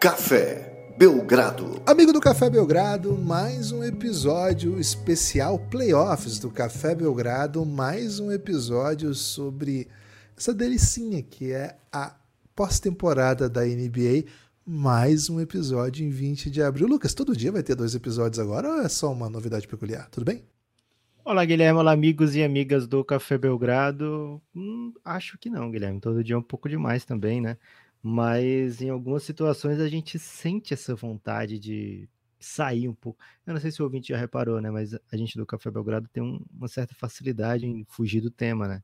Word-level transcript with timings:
Café 0.00 0.94
Belgrado. 0.96 1.82
Amigo 1.84 2.10
do 2.10 2.20
Café 2.20 2.48
Belgrado, 2.48 3.18
mais 3.18 3.70
um 3.70 3.84
episódio 3.84 4.80
especial 4.80 5.58
Playoffs 5.58 6.38
do 6.38 6.50
Café 6.50 6.94
Belgrado, 6.94 7.66
mais 7.66 8.18
um 8.18 8.32
episódio 8.32 9.12
sobre 9.12 9.88
essa 10.34 10.54
delicinha 10.54 11.22
que 11.22 11.52
é 11.52 11.76
a 11.92 12.16
pós-temporada 12.56 13.46
da 13.46 13.60
NBA, 13.60 14.24
mais 14.64 15.28
um 15.28 15.38
episódio 15.38 16.02
em 16.02 16.08
20 16.08 16.50
de 16.50 16.62
abril. 16.62 16.88
Lucas, 16.88 17.12
todo 17.12 17.36
dia 17.36 17.52
vai 17.52 17.62
ter 17.62 17.74
dois 17.74 17.94
episódios 17.94 18.38
agora 18.38 18.70
ou 18.70 18.80
é 18.80 18.88
só 18.88 19.12
uma 19.12 19.28
novidade 19.28 19.68
peculiar? 19.68 20.08
Tudo 20.08 20.24
bem? 20.24 20.42
Olá, 21.22 21.44
Guilherme. 21.44 21.78
Olá, 21.78 21.92
amigos 21.92 22.34
e 22.34 22.42
amigas 22.42 22.86
do 22.86 23.04
Café 23.04 23.36
Belgrado. 23.36 24.40
Hum, 24.56 24.94
acho 25.04 25.36
que 25.36 25.50
não, 25.50 25.70
Guilherme. 25.70 26.00
Todo 26.00 26.24
dia 26.24 26.34
é 26.36 26.38
um 26.38 26.42
pouco 26.42 26.70
demais 26.70 27.04
também, 27.04 27.42
né? 27.42 27.58
Mas 28.02 28.80
em 28.80 28.88
algumas 28.90 29.22
situações 29.22 29.78
a 29.78 29.88
gente 29.88 30.18
sente 30.18 30.72
essa 30.72 30.94
vontade 30.94 31.58
de 31.58 32.08
sair 32.38 32.88
um 32.88 32.94
pouco. 32.94 33.22
Eu 33.46 33.52
não 33.52 33.60
sei 33.60 33.70
se 33.70 33.82
o 33.82 33.84
ouvinte 33.84 34.08
já 34.08 34.16
reparou, 34.16 34.60
né? 34.60 34.70
Mas 34.70 34.94
a 34.94 35.16
gente 35.16 35.36
do 35.36 35.44
Café 35.44 35.70
Belgrado 35.70 36.08
tem 36.08 36.22
um, 36.22 36.40
uma 36.56 36.68
certa 36.68 36.94
facilidade 36.94 37.66
em 37.66 37.84
fugir 37.84 38.22
do 38.22 38.30
tema, 38.30 38.66
né? 38.66 38.82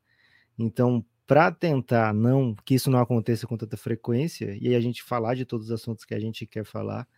Então, 0.59 1.05
para 1.27 1.51
tentar 1.51 2.15
não 2.15 2.55
que 2.65 2.75
isso 2.75 2.91
não 2.91 3.01
aconteça 3.01 3.47
com 3.47 3.57
tanta 3.57 3.77
frequência 3.77 4.57
e 4.61 4.75
a 4.75 4.81
gente 4.81 5.03
falar 5.03 5.35
de 5.35 5.45
todos 5.45 5.67
os 5.67 5.73
assuntos 5.73 6.05
que 6.05 6.15
a 6.15 6.21
gente 6.21 6.47
quer 6.47 6.65
falar, 6.65 7.09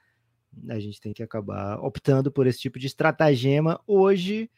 a 0.69 0.79
gente 0.79 1.01
tem 1.01 1.13
que 1.13 1.23
acabar 1.23 1.79
optando 1.81 2.31
por 2.31 2.47
esse 2.47 2.61
tipo 2.61 2.79
de 2.79 2.87
estratagema 2.87 3.81
hoje 3.87 4.51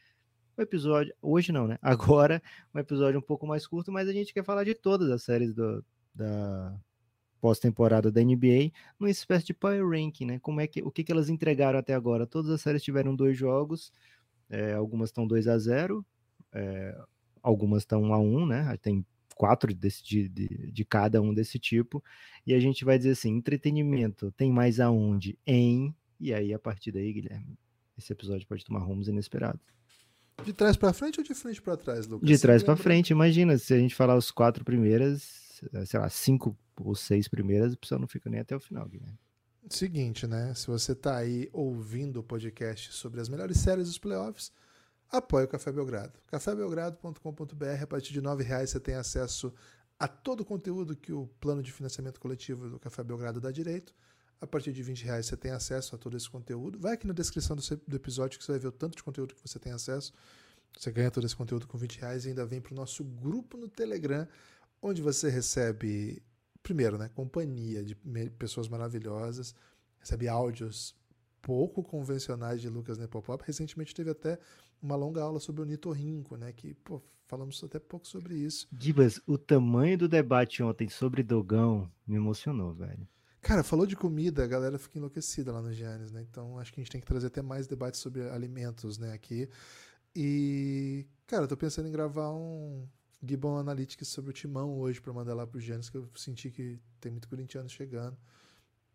um 0.57 0.63
episódio, 0.63 1.15
hoje 1.23 1.53
não, 1.53 1.67
né? 1.67 1.79
Agora, 1.83 2.43
um 2.75 2.79
episódio 2.79 3.19
um 3.19 3.23
pouco 3.23 3.47
mais 3.47 3.67
curto, 3.67 3.91
mas 3.91 4.09
a 4.09 4.13
gente 4.13 4.33
quer 4.35 4.45
falar 4.45 4.65
de 4.65 4.75
todas 4.75 5.11
as 5.11 5.23
séries 5.23 5.55
do, 5.55 5.85
da 6.15 6.79
pós-temporada 7.41 8.11
da 8.11 8.23
NBA, 8.23 8.71
numa 8.99 9.11
espécie 9.11 9.47
de 9.47 9.55
power 9.55 9.89
ranking, 9.89 10.27
né? 10.27 10.39
Como 10.41 10.61
é 10.61 10.67
que, 10.67 10.83
o 10.83 10.91
que, 10.91 11.03
que 11.03 11.11
elas 11.13 11.29
entregaram 11.29 11.79
até 11.79 11.95
agora? 11.95 12.27
Todas 12.27 12.51
as 12.51 12.61
séries 12.61 12.83
tiveram 12.83 13.17
dois 13.17 13.37
jogos, 13.37 13.93
é, 14.49 14.75
algumas 14.75 15.09
estão 15.09 15.27
2 15.27 15.47
a 15.49 15.59
0 15.59 16.05
é, 16.53 16.99
algumas 17.43 17.83
estão 17.83 18.03
1 18.03 18.15
a 18.15 18.19
1 18.19 18.47
né? 18.47 18.77
Tem 18.83 19.05
quatro 19.35 19.73
desse, 19.75 20.05
de, 20.05 20.29
de, 20.29 20.71
de, 20.71 20.85
cada 20.85 21.23
um 21.23 21.33
desse 21.33 21.59
tipo, 21.59 22.05
e 22.47 22.53
a 22.53 22.61
gente 22.61 22.85
vai 22.85 22.99
dizer 22.99 23.13
assim: 23.13 23.37
entretenimento 23.37 24.31
tem 24.33 24.53
mais 24.53 24.79
aonde? 24.79 25.39
Em. 25.47 25.95
E 26.19 26.35
aí, 26.35 26.53
a 26.53 26.59
partir 26.59 26.93
daí, 26.93 27.11
Guilherme, 27.11 27.59
esse 27.97 28.13
episódio 28.13 28.47
pode 28.47 28.63
tomar 28.63 28.81
rumos 28.81 29.09
inesperados. 29.09 29.61
De 30.45 30.53
trás 30.53 30.77
para 30.77 30.93
frente 30.93 31.19
ou 31.19 31.25
de 31.25 31.35
frente 31.35 31.61
para 31.63 31.77
trás, 31.77 32.07
Lucas? 32.07 32.29
De 32.29 32.39
trás 32.39 32.63
para 32.63 32.77
frente, 32.77 33.11
imagina, 33.11 33.57
se 33.57 33.73
a 33.73 33.79
gente 33.79 33.95
falar 33.95 34.17
os 34.17 34.31
quatro 34.31 34.65
primeiras, 34.65 35.50
sei 35.87 36.01
lá, 36.01 36.09
cinco 36.09 36.57
ou 36.77 36.95
seis 36.95 37.29
primeiras, 37.29 37.73
o 37.73 37.77
pessoal 37.77 38.01
não 38.01 38.09
fica 38.09 38.29
nem 38.31 38.41
até 38.41 38.55
o 38.57 38.61
final, 38.61 38.89
Guilherme. 38.89 39.19
Seguinte, 39.69 40.27
né? 40.27 40.55
Se 40.55 40.67
você 40.67 40.95
tá 40.95 41.17
aí 41.17 41.49
ouvindo 41.53 42.21
o 42.21 42.23
podcast 42.23 42.93
sobre 42.93 43.21
as 43.21 43.29
melhores 43.29 43.59
séries 43.59 43.87
dos 43.87 43.99
playoffs, 43.99 44.51
apoie 45.11 45.45
o 45.45 45.49
Café 45.49 45.71
Belgrado. 45.71 46.19
cafébelgrado.com.br, 46.27 47.83
a 47.83 47.87
partir 47.87 48.13
de 48.13 48.21
R$ 48.21 48.43
reais 48.43 48.71
você 48.71 48.81
tem 48.81 48.95
acesso 48.95 49.53
a 49.99 50.09
todo 50.09 50.41
o 50.41 50.45
conteúdo 50.47 50.97
que 50.97 51.13
o 51.13 51.27
plano 51.39 51.63
de 51.63 51.71
financiamento 51.71 52.19
coletivo 52.19 52.71
do 52.71 52.79
Café 52.79 53.05
Belgrado 53.05 53.39
dá 53.39 53.51
direito. 53.51 53.95
A 54.41 54.47
partir 54.47 54.73
de 54.73 54.83
20 54.83 55.05
reais 55.05 55.27
você 55.27 55.37
tem 55.37 55.51
acesso 55.51 55.95
a 55.95 55.99
todo 55.99 56.17
esse 56.17 56.29
conteúdo. 56.29 56.79
Vai 56.79 56.95
aqui 56.95 57.07
na 57.07 57.13
descrição 57.13 57.55
do, 57.55 57.63
do 57.87 57.97
episódio 57.97 58.39
que 58.39 58.45
você 58.45 58.53
vai 58.53 58.59
ver 58.59 58.69
o 58.69 58.73
tanto 58.73 58.97
de 58.97 59.03
conteúdo 59.03 59.35
que 59.35 59.47
você 59.47 59.59
tem 59.59 59.71
acesso. 59.73 60.15
Você 60.79 60.91
ganha 60.91 61.11
todo 61.11 61.27
esse 61.27 61.37
conteúdo 61.37 61.67
com 61.67 61.77
20 61.77 62.01
reais 62.01 62.25
e 62.25 62.29
ainda 62.29 62.47
vem 62.47 62.61
para 62.61 62.73
o 62.73 62.77
nosso 62.77 63.05
grupo 63.05 63.59
no 63.59 63.69
Telegram, 63.69 64.27
onde 64.83 65.03
você 65.03 65.29
recebe, 65.29 66.23
primeiro, 66.63 66.99
né, 66.99 67.09
companhia 67.15 67.83
de 67.85 67.95
pessoas 68.39 68.69
maravilhosas, 68.69 69.55
recebe 69.99 70.29
áudios 70.29 70.97
pouco 71.43 71.83
convencionais 71.83 72.61
de 72.61 72.69
Lucas 72.69 72.99
Nepopop. 72.99 73.43
Recentemente 73.47 73.95
teve 73.95 74.11
até 74.11 74.39
uma 74.83 74.97
longa 74.97 75.23
aula 75.23 75.41
sobre 75.41 75.63
o 75.63 75.65
nitorrinco, 75.65 76.37
né, 76.37 76.53
que 76.53 76.75
pô, 76.75 77.03
falamos 77.27 77.63
até 77.63 77.79
pouco 77.79 78.07
sobre 78.07 78.35
isso. 78.35 78.67
Gibas, 78.79 79.21
o 79.27 79.39
tamanho 79.39 79.97
do 79.97 80.09
debate 80.09 80.63
ontem 80.63 80.89
sobre 80.89 81.23
Dogão 81.23 81.91
me 82.07 82.17
emocionou, 82.17 82.73
velho. 82.73 83.07
Cara, 83.41 83.63
falou 83.63 83.87
de 83.87 83.97
comida, 83.97 84.45
a 84.45 84.47
galera 84.47 84.79
fica 84.79 84.99
enlouquecida 84.99 85.51
lá 85.51 85.63
no 85.63 85.73
Giannis, 85.73 86.13
né? 86.13 86.21
Então 86.29 86.59
acho 86.59 86.73
que 86.73 86.81
a 86.81 86.83
gente 86.83 86.93
tem 86.93 87.01
que 87.01 87.07
trazer 87.07 87.29
até 87.29 87.41
mais 87.41 87.67
debates 87.67 87.99
sobre 87.99 88.29
alimentos, 88.29 88.99
né, 88.99 89.13
aqui. 89.13 89.49
E, 90.15 91.07
cara, 91.27 91.45
eu 91.45 91.49
tô 91.49 91.57
pensando 91.57 91.89
em 91.89 91.93
gravar 91.93 92.31
um 92.33 92.87
Gibbon 93.23 93.59
Analytics 93.59 94.09
sobre 94.09 94.31
o 94.31 94.33
Timão 94.33 94.79
hoje 94.79 95.01
para 95.01 95.13
mandar 95.13 95.35
lá 95.35 95.47
pro 95.47 95.61
Giannis, 95.61 95.91
que 95.91 95.97
eu 95.97 96.09
senti 96.15 96.51
que 96.51 96.79
tem 97.01 97.13
muito 97.13 97.29
corintiano 97.29 97.69
chegando. 97.69 98.17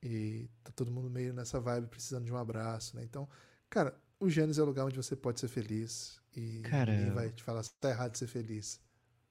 E 0.01 0.49
tá 0.63 0.71
todo 0.75 0.91
mundo 0.91 1.09
meio 1.09 1.33
nessa 1.33 1.59
vibe, 1.59 1.87
precisando 1.87 2.25
de 2.25 2.33
um 2.33 2.37
abraço, 2.37 2.95
né? 2.95 3.03
Então, 3.03 3.27
cara, 3.69 3.95
o 4.19 4.29
Giannis 4.29 4.57
é 4.57 4.61
o 4.61 4.65
lugar 4.65 4.85
onde 4.85 4.95
você 4.95 5.15
pode 5.15 5.39
ser 5.39 5.47
feliz. 5.47 6.19
E 6.35 6.59
cara, 6.61 6.93
ninguém 6.93 7.11
vai 7.13 7.29
te 7.29 7.43
falar 7.43 7.63
se 7.63 7.73
tá 7.75 7.89
errado 7.89 8.11
de 8.11 8.19
ser 8.19 8.27
feliz. 8.27 8.79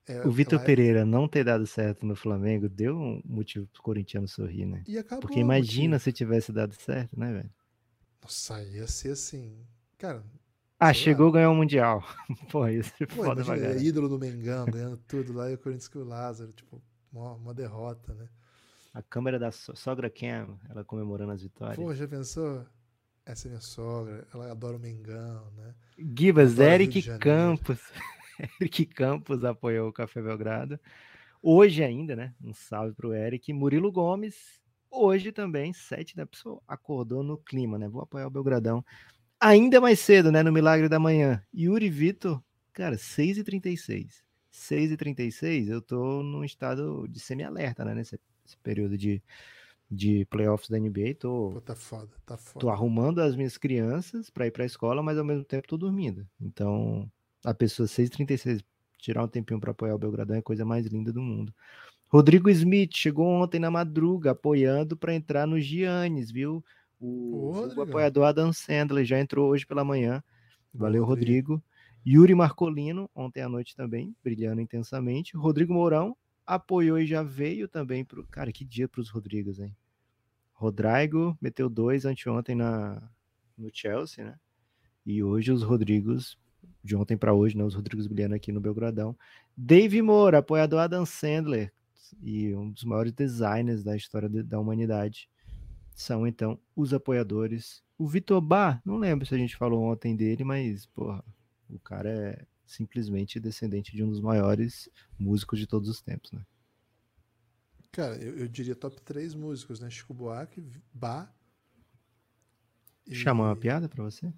É, 0.07 0.25
o 0.25 0.31
Vitor 0.31 0.59
Pereira 0.63 1.03
não 1.03 1.27
ter 1.27 1.43
dado 1.43 1.65
certo 1.65 2.05
no 2.05 2.15
Flamengo 2.15 2.69
deu 2.69 2.95
um 2.95 3.21
motivo 3.25 3.65
pro 3.67 3.81
corintiano 3.81 4.27
sorrir, 4.27 4.65
né? 4.65 4.83
E 4.87 4.99
acabou, 4.99 5.21
Porque 5.21 5.39
imagina 5.39 5.97
se 5.97 6.11
tivesse 6.11 6.51
dado 6.51 6.75
certo, 6.75 7.19
né, 7.19 7.33
velho? 7.33 7.49
Nossa, 8.21 8.61
ia 8.63 8.85
ser 8.87 9.11
assim. 9.11 9.65
Cara. 9.97 10.23
Ah, 10.79 10.93
chegou, 10.93 11.31
ganhou 11.31 11.53
o 11.53 11.55
Mundial. 11.55 12.03
Pô, 12.51 12.67
isso 12.67 12.91
é 12.99 13.05
Pô, 13.05 13.23
foda 13.23 13.41
imagina, 13.41 13.67
é 13.67 13.77
ídolo 13.81 14.09
do 14.09 14.19
Mengão, 14.19 14.65
ganhando 14.65 14.97
tudo 15.07 15.33
lá, 15.33 15.49
e 15.49 15.55
o 15.55 15.57
Corinthians 15.57 15.87
com 15.87 15.99
o 15.99 16.03
Lázaro, 16.03 16.51
tipo, 16.51 16.81
uma, 17.11 17.33
uma 17.33 17.53
derrota, 17.53 18.13
né? 18.13 18.27
A 18.93 19.01
câmera 19.01 19.39
da 19.39 19.51
sogra 19.51 20.09
Cam, 20.09 20.57
ela 20.69 20.83
comemorando 20.83 21.31
as 21.31 21.41
vitórias. 21.41 21.77
Pô, 21.77 21.93
já 21.93 22.07
pensou? 22.07 22.65
Essa 23.25 23.47
é 23.47 23.49
minha 23.49 23.61
sogra, 23.61 24.27
ela 24.33 24.51
adora 24.51 24.77
o 24.77 24.79
Mengão, 24.79 25.51
né? 25.57 25.73
Gibas, 25.97 26.59
Eric 26.59 27.01
Campos. 27.19 27.79
Eric 28.61 28.85
Campos 28.85 29.43
apoiou 29.43 29.89
o 29.89 29.93
Café 29.93 30.21
Belgrado. 30.21 30.79
Hoje 31.41 31.83
ainda, 31.83 32.15
né? 32.15 32.33
Um 32.41 32.53
salve 32.53 32.93
para 32.93 33.07
o 33.07 33.13
Eric. 33.13 33.51
Murilo 33.53 33.91
Gomes, 33.91 34.61
hoje 34.91 35.31
também, 35.31 35.73
sete 35.73 36.15
da 36.15 36.25
pessoa, 36.25 36.61
acordou 36.67 37.23
no 37.23 37.37
clima, 37.37 37.77
né? 37.77 37.87
Vou 37.87 38.01
apoiar 38.01 38.27
o 38.27 38.31
Belgradão. 38.31 38.83
Ainda 39.39 39.81
mais 39.81 39.99
cedo, 39.99 40.31
né? 40.31 40.41
No 40.41 40.51
Milagre 40.51 40.87
da 40.87 40.99
Manhã. 40.99 41.43
Yuri 41.53 41.89
Vitor, 41.89 42.41
cara, 42.73 42.97
6h36. 42.97 44.23
6h36, 44.51 45.69
eu 45.69 45.81
tô 45.81 46.23
num 46.23 46.43
estado 46.43 47.07
de 47.09 47.19
semi-alerta, 47.19 47.83
né? 47.83 47.93
Nesse, 47.93 48.17
período 48.63 48.97
de, 48.97 49.21
de 49.91 50.25
playoffs 50.25 50.69
da 50.69 50.79
NBA. 50.79 51.15
Tô, 51.19 51.51
Pô, 51.53 51.61
tá 51.61 51.75
foda, 51.75 52.11
tá 52.25 52.37
foda. 52.37 52.59
Tô 52.59 52.69
arrumando 52.69 53.19
as 53.19 53.35
minhas 53.35 53.57
crianças 53.57 54.29
para 54.29 54.47
ir 54.47 54.51
para 54.51 54.63
a 54.63 54.65
escola, 54.65 55.03
mas 55.03 55.17
ao 55.17 55.25
mesmo 55.25 55.43
tempo 55.43 55.67
tô 55.67 55.77
dormindo. 55.77 56.27
Então, 56.39 57.11
a 57.43 57.53
pessoa 57.53 57.87
6h36 57.87 58.63
tirar 58.97 59.23
um 59.23 59.27
tempinho 59.27 59.59
para 59.59 59.71
apoiar 59.71 59.95
o 59.95 59.99
Belgradão 59.99 60.35
é 60.35 60.39
a 60.39 60.43
coisa 60.43 60.65
mais 60.65 60.85
linda 60.87 61.11
do 61.11 61.21
mundo. 61.21 61.53
Rodrigo 62.07 62.49
Smith 62.49 62.95
chegou 62.95 63.27
ontem 63.27 63.59
na 63.59 63.69
madruga 63.69 64.31
apoiando 64.31 64.95
para 64.95 65.13
entrar 65.13 65.45
no 65.45 65.59
Giannis, 65.59 66.31
viu? 66.31 66.63
O, 66.99 67.51
o 67.75 67.81
apoiador 67.81 68.25
Adam 68.25 68.51
Sandler 68.53 69.05
já 69.05 69.19
entrou 69.19 69.49
hoje 69.49 69.65
pela 69.65 69.83
manhã. 69.83 70.23
Valeu, 70.73 71.03
Rodrigo. 71.03 71.53
Rodrigo. 71.53 71.75
Yuri 72.07 72.35
Marcolino, 72.35 73.09
ontem 73.15 73.41
à 73.41 73.49
noite 73.49 73.75
também, 73.75 74.15
brilhando 74.23 74.61
intensamente. 74.61 75.35
Rodrigo 75.35 75.73
Mourão 75.73 76.15
apoiou 76.45 76.99
e 76.99 77.07
já 77.07 77.23
veio 77.23 77.67
também 77.67 78.05
pro. 78.05 78.25
Cara, 78.27 78.51
que 78.51 78.63
dia 78.63 78.87
para 78.87 79.01
os 79.01 79.09
Rodrigos, 79.09 79.59
hein? 79.59 79.75
Rodrigo 80.53 81.35
meteu 81.41 81.67
dois 81.67 82.05
anteontem 82.05 82.55
na, 82.55 83.01
no 83.57 83.69
Chelsea, 83.73 84.23
né? 84.23 84.39
E 85.05 85.23
hoje 85.23 85.51
os 85.51 85.63
Rodrigos 85.63 86.37
de 86.83 86.95
ontem 86.95 87.17
para 87.17 87.33
hoje, 87.33 87.57
né, 87.57 87.63
os 87.63 87.73
Rodrigos 87.73 88.05
brilhando 88.05 88.35
aqui 88.35 88.51
no 88.51 88.61
Belgradão. 88.61 89.17
Dave 89.57 90.01
Moura, 90.01 90.37
apoiador 90.37 90.79
Adam 90.79 91.05
Sandler 91.05 91.73
e 92.21 92.53
um 92.55 92.69
dos 92.69 92.83
maiores 92.83 93.11
designers 93.11 93.83
da 93.83 93.95
história 93.95 94.29
de, 94.29 94.43
da 94.43 94.59
humanidade. 94.59 95.27
São 95.95 96.27
então 96.27 96.59
os 96.75 96.93
apoiadores. 96.93 97.81
O 97.97 98.05
Vitor 98.05 98.41
Bar, 98.41 98.81
não 98.83 98.97
lembro 98.97 99.25
se 99.25 99.33
a 99.33 99.37
gente 99.37 99.55
falou 99.55 99.81
ontem 99.81 100.13
dele, 100.13 100.43
mas 100.43 100.85
porra, 100.87 101.23
o 101.69 101.79
cara 101.79 102.09
é 102.09 102.45
simplesmente 102.65 103.39
descendente 103.39 103.95
de 103.95 104.03
um 104.03 104.09
dos 104.09 104.19
maiores 104.19 104.89
músicos 105.17 105.57
de 105.57 105.65
todos 105.65 105.87
os 105.87 106.01
tempos, 106.01 106.33
né? 106.33 106.45
Cara, 107.93 108.17
eu, 108.17 108.39
eu 108.39 108.47
diria 108.49 108.75
top 108.75 109.01
3 109.01 109.33
músicos, 109.33 109.79
né? 109.79 109.89
Chico 109.89 110.13
Buarque, 110.13 110.61
Bar. 110.93 111.33
E... 113.07 113.15
Chamar 113.15 113.45
uma 113.45 113.55
piada 113.55 113.87
para 113.87 114.03
você? 114.03 114.33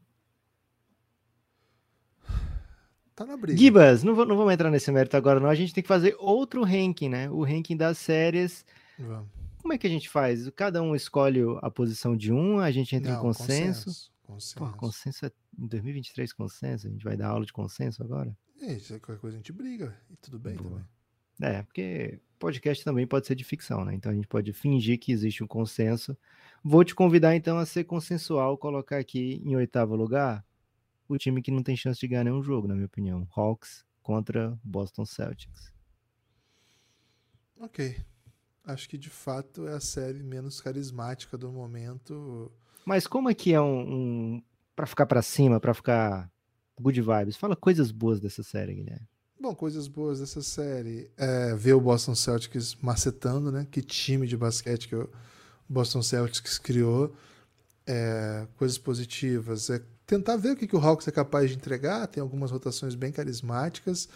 Tá 3.15 3.25
na 3.25 3.35
briga. 3.35 3.57
Gibas, 3.57 4.03
não, 4.03 4.13
vou, 4.13 4.27
não 4.27 4.37
vamos 4.37 4.53
entrar 4.53 4.69
nesse 4.69 4.91
mérito 4.91 5.17
agora, 5.17 5.39
não. 5.39 5.49
A 5.49 5.55
gente 5.55 5.73
tem 5.73 5.81
que 5.81 5.87
fazer 5.87 6.15
outro 6.19 6.63
ranking, 6.63 7.09
né? 7.09 7.27
O 7.31 7.43
ranking 7.43 7.75
das 7.75 7.97
séries. 7.97 8.63
Vamos. 8.99 9.46
Como 9.67 9.73
é 9.73 9.77
que 9.77 9.85
a 9.85 9.89
gente 9.89 10.07
faz? 10.07 10.49
Cada 10.51 10.81
um 10.81 10.95
escolhe 10.95 11.41
a 11.61 11.69
posição 11.69 12.15
de 12.15 12.31
um, 12.31 12.57
a 12.57 12.71
gente 12.71 12.95
entra 12.95 13.11
não, 13.11 13.19
em 13.19 13.21
consenso. 13.21 13.83
Consenso. 13.83 14.11
consenso. 14.23 14.55
Pô, 14.55 14.77
consenso 14.77 15.25
é 15.25 15.31
em 15.59 15.67
2023 15.67 16.31
consenso? 16.31 16.87
A 16.87 16.89
gente 16.89 17.03
vai 17.03 17.17
dar 17.17 17.27
aula 17.27 17.45
de 17.45 17.51
consenso 17.51 18.01
agora? 18.01 18.33
É, 18.61 18.75
qualquer 18.75 19.17
coisa 19.19 19.35
a 19.35 19.39
gente 19.39 19.51
briga. 19.51 19.93
E 20.09 20.15
tudo 20.15 20.39
bem 20.39 20.55
Boa. 20.55 20.69
também. 20.69 20.85
É, 21.41 21.63
porque 21.63 22.17
podcast 22.39 22.81
também 22.81 23.05
pode 23.05 23.27
ser 23.27 23.35
de 23.35 23.43
ficção, 23.43 23.83
né? 23.83 23.93
Então 23.93 24.09
a 24.09 24.15
gente 24.15 24.25
pode 24.25 24.53
fingir 24.53 24.97
que 24.97 25.11
existe 25.11 25.43
um 25.43 25.47
consenso. 25.47 26.17
Vou 26.63 26.85
te 26.85 26.95
convidar 26.95 27.35
então 27.35 27.57
a 27.57 27.65
ser 27.65 27.83
consensual, 27.83 28.57
colocar 28.57 28.99
aqui 28.99 29.41
em 29.43 29.53
oitavo 29.57 29.97
lugar 29.97 30.45
o 31.09 31.17
time 31.17 31.41
que 31.41 31.51
não 31.51 31.61
tem 31.61 31.75
chance 31.75 31.99
de 31.99 32.07
ganhar 32.07 32.23
nenhum 32.23 32.41
jogo, 32.41 32.69
na 32.69 32.73
minha 32.73 32.87
opinião. 32.87 33.27
Hawks 33.35 33.85
contra 34.01 34.57
Boston 34.63 35.03
Celtics. 35.03 35.73
Ok. 37.59 37.97
Acho 38.67 38.89
que 38.89 38.97
de 38.97 39.09
fato 39.09 39.65
é 39.65 39.75
a 39.75 39.79
série 39.79 40.21
menos 40.21 40.59
carismática 40.59 41.37
do 41.37 41.49
momento. 41.49 42.51
Mas 42.85 43.07
como 43.07 43.29
é 43.29 43.33
que 43.33 43.53
é 43.53 43.61
um, 43.61 43.79
um 43.79 44.43
para 44.75 44.85
ficar 44.85 45.05
para 45.05 45.21
cima, 45.21 45.57
para 45.57 45.73
ficar 45.73 46.29
good 46.77 47.01
vibes? 47.01 47.37
Fala 47.37 47.55
coisas 47.55 47.91
boas 47.91 48.19
dessa 48.19 48.43
série, 48.43 48.75
Guilherme. 48.75 49.07
Bom, 49.39 49.55
coisas 49.55 49.87
boas 49.87 50.19
dessa 50.19 50.41
série 50.41 51.09
é 51.15 51.55
ver 51.55 51.73
o 51.73 51.79
Boston 51.79 52.13
Celtics 52.13 52.75
macetando, 52.81 53.53
né? 53.53 53.65
Que 53.71 53.81
time 53.81 54.27
de 54.27 54.35
basquete 54.35 54.89
que 54.89 54.95
o 54.95 55.09
Boston 55.69 56.01
Celtics 56.01 56.57
criou. 56.57 57.15
É, 57.85 58.45
coisas 58.57 58.77
positivas 58.77 59.69
é 59.69 59.81
tentar 60.05 60.35
ver 60.35 60.51
o 60.51 60.55
que, 60.57 60.67
que 60.67 60.75
o 60.75 60.79
Hawks 60.79 61.07
é 61.07 61.11
capaz 61.11 61.49
de 61.49 61.55
entregar. 61.55 62.05
Tem 62.07 62.19
algumas 62.19 62.51
rotações 62.51 62.95
bem 62.95 63.13
carismáticas 63.13 64.09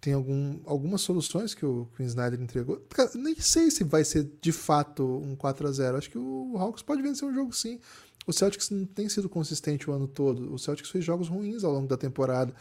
tem 0.00 0.12
algum, 0.12 0.60
algumas 0.64 1.00
soluções 1.00 1.54
que 1.54 1.66
o 1.66 1.88
Queen 1.96 2.06
Snyder 2.06 2.40
entregou. 2.40 2.80
Nem 3.14 3.34
sei 3.40 3.70
se 3.70 3.82
vai 3.84 4.04
ser 4.04 4.30
de 4.40 4.52
fato 4.52 5.04
um 5.04 5.34
4 5.34 5.66
a 5.66 5.72
0 5.72 5.96
Acho 5.96 6.10
que 6.10 6.18
o 6.18 6.56
Hawks 6.56 6.82
pode 6.82 7.02
vencer 7.02 7.28
um 7.28 7.34
jogo 7.34 7.52
sim. 7.52 7.80
O 8.26 8.32
Celtics 8.32 8.70
não 8.70 8.84
tem 8.84 9.08
sido 9.08 9.28
consistente 9.28 9.88
o 9.90 9.92
ano 9.92 10.06
todo. 10.06 10.52
O 10.52 10.58
Celtics 10.58 10.90
fez 10.90 11.04
jogos 11.04 11.28
ruins 11.28 11.64
ao 11.64 11.72
longo 11.72 11.88
da 11.88 11.96
temporada. 11.96 12.54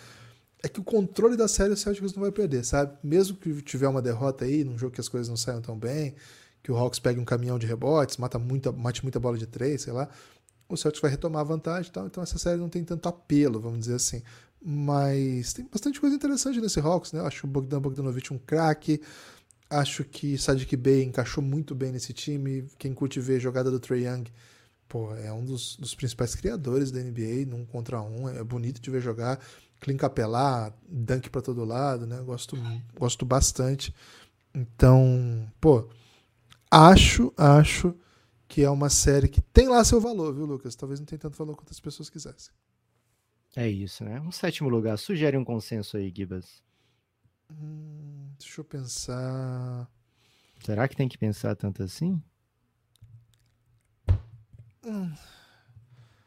É 0.64 0.68
que 0.68 0.80
o 0.80 0.84
controle 0.84 1.38
da 1.38 1.48
série 1.48 1.74
o 1.74 1.78
Celtics 1.78 2.14
não 2.14 2.22
vai 2.22 2.32
perder, 2.32 2.66
sabe? 2.66 2.98
Mesmo 3.04 3.38
que 3.38 3.62
tiver 3.62 3.88
uma 3.88 4.02
derrota 4.02 4.46
aí, 4.46 4.64
num 4.64 4.78
jogo 4.78 4.94
que 4.94 5.02
as 5.02 5.10
coisas 5.10 5.30
não 5.30 5.38
saiam 5.38 5.62
tão 5.62 5.78
bem, 5.78 6.16
que 6.64 6.72
o 6.72 6.78
Hawks 6.78 7.00
pegue 7.00 7.20
um 7.20 7.26
caminhão 7.26 7.60
de 7.60 7.68
rebotes, 7.68 8.18
mata 8.18 8.40
muita, 8.40 8.72
mate 8.72 9.04
muita 9.04 9.20
bola 9.20 9.38
de 9.38 9.46
três, 9.46 9.84
sei 9.84 9.94
lá, 9.94 10.10
o 10.70 10.76
Celtics 10.76 11.02
vai 11.02 11.12
retomar 11.12 11.42
a 11.42 11.46
vantagem 11.46 11.90
e 11.90 11.94
tal. 11.94 12.08
Então 12.08 12.24
essa 12.24 12.38
série 12.38 12.60
não 12.60 12.70
tem 12.70 12.84
tanto 12.84 13.08
apelo, 13.08 13.60
vamos 13.60 13.80
dizer 13.80 13.96
assim. 13.96 14.22
Mas 14.70 15.54
tem 15.54 15.66
bastante 15.72 15.98
coisa 15.98 16.18
interessante 16.18 16.60
nesse 16.60 16.82
Hawks, 16.82 17.14
né? 17.14 17.22
Eu 17.22 17.26
acho 17.26 17.48
o 17.48 17.50
Bogdan 17.50 17.80
Bogdanovic 17.80 18.34
um 18.34 18.38
craque. 18.38 19.00
Acho 19.70 20.04
que 20.04 20.38
Sadiq 20.38 20.76
Bey 20.76 21.06
encaixou 21.06 21.42
muito 21.42 21.74
bem 21.74 21.94
nesse 21.94 22.12
time. 22.12 22.68
Quem 22.78 22.94
curte 22.94 23.18
ver 23.22 23.38
a 23.38 23.40
jogada 23.40 23.72
do 23.72 23.80
Trey 23.80 24.06
Young, 24.06 24.26
pô, 24.90 25.16
é 25.16 25.32
um 25.32 25.46
dos, 25.46 25.78
dos 25.78 25.96
principais 25.96 26.36
criadores 26.36 26.92
da 26.92 27.00
NBA, 27.00 27.46
num 27.48 27.66
contra 27.66 28.02
um. 28.02 28.28
É 28.28 28.44
bonito 28.44 28.82
de 28.82 28.92
ver 28.92 29.02
jogar. 29.02 29.40
Clint 29.80 30.00
Capelá, 30.00 30.74
dunk 30.86 31.30
para 31.30 31.42
todo 31.42 31.64
lado, 31.64 32.06
né? 32.06 32.22
Gosto, 32.24 32.58
gosto 32.94 33.26
bastante. 33.26 33.96
Então, 34.54 35.50
pô, 35.62 35.88
acho, 36.70 37.32
acho 37.38 37.96
que 38.50 38.64
é 38.64 38.70
uma 38.70 38.90
série 38.90 39.30
que 39.30 39.40
tem 39.40 39.70
lá 39.70 39.82
seu 39.86 40.02
valor, 40.02 40.36
viu, 40.36 40.46
Lucas? 40.46 40.76
Talvez 40.76 41.00
não 41.00 41.06
tenha 41.06 41.20
tanto 41.20 41.38
valor 41.38 41.56
quanto 41.56 41.72
as 41.72 41.80
pessoas 41.80 42.10
quisessem. 42.10 42.52
É 43.58 43.68
isso, 43.68 44.06
né? 44.06 44.22
Um 44.22 44.32
sétimo 44.32 44.70
lugar. 44.70 45.00
Sugere 45.00 45.36
um 45.36 45.44
consenso 45.44 45.98
aí, 45.98 46.14
Gibas. 46.16 46.62
Hum, 47.52 48.30
deixa 48.38 48.62
eu 48.62 48.66
pensar. 48.66 49.90
Será 50.64 50.88
que 50.88 50.96
tem 50.96 51.10
que 51.10 51.18
pensar 51.18 51.56
tanto 51.56 51.82
assim? 51.82 52.22
Hum. 54.86 55.12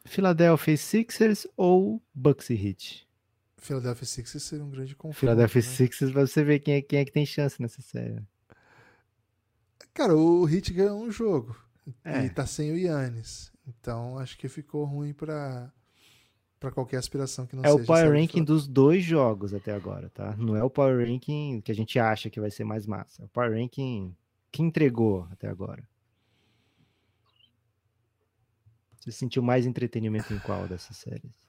Philadelphia 0.04 0.76
Sixers 0.76 1.46
ou 1.56 2.02
Bucks 2.12 2.50
e 2.50 2.54
Heat? 2.54 3.08
Philadelphia 3.58 4.06
Sixers 4.06 4.42
seria 4.42 4.64
um 4.64 4.70
grande 4.70 4.96
confronto. 4.96 5.20
Philadelphia 5.20 5.62
né? 5.62 5.68
Sixers, 5.68 6.10
você 6.10 6.42
vê 6.42 6.58
quem 6.58 6.74
é, 6.74 6.82
quem 6.82 6.98
é 6.98 7.04
que 7.04 7.12
tem 7.12 7.24
chance 7.24 7.62
nessa 7.62 7.80
série. 7.80 8.20
Cara, 9.94 10.16
o 10.16 10.48
Heat 10.48 10.72
ganhou 10.72 11.00
um 11.00 11.12
jogo. 11.12 11.56
É. 12.02 12.24
E 12.24 12.30
tá 12.30 12.44
sem 12.44 12.72
o 12.72 12.76
Yannis. 12.76 13.52
Então 13.68 14.18
acho 14.18 14.36
que 14.36 14.48
ficou 14.48 14.84
ruim 14.84 15.12
para 15.12 15.72
para 16.60 16.70
qualquer 16.70 16.98
aspiração 16.98 17.46
que 17.46 17.56
não 17.56 17.64
é 17.64 17.68
seja. 17.68 17.80
É 17.80 17.82
o 17.82 17.86
power 17.86 18.12
ranking 18.12 18.44
dos 18.44 18.68
dois 18.68 19.02
jogos 19.02 19.54
até 19.54 19.72
agora, 19.72 20.10
tá? 20.10 20.36
Não 20.36 20.54
é 20.54 20.62
o 20.62 20.68
power 20.68 21.08
ranking 21.08 21.62
que 21.62 21.72
a 21.72 21.74
gente 21.74 21.98
acha 21.98 22.28
que 22.28 22.38
vai 22.38 22.50
ser 22.50 22.64
mais 22.64 22.86
massa. 22.86 23.22
É 23.22 23.24
o 23.24 23.28
power 23.28 23.58
ranking 23.58 24.14
que 24.52 24.62
entregou 24.62 25.26
até 25.32 25.48
agora. 25.48 25.82
Você 29.00 29.10
sentiu 29.10 29.42
mais 29.42 29.64
entretenimento 29.64 30.34
em 30.34 30.38
qual 30.38 30.68
dessas 30.68 30.98
séries? 30.98 31.40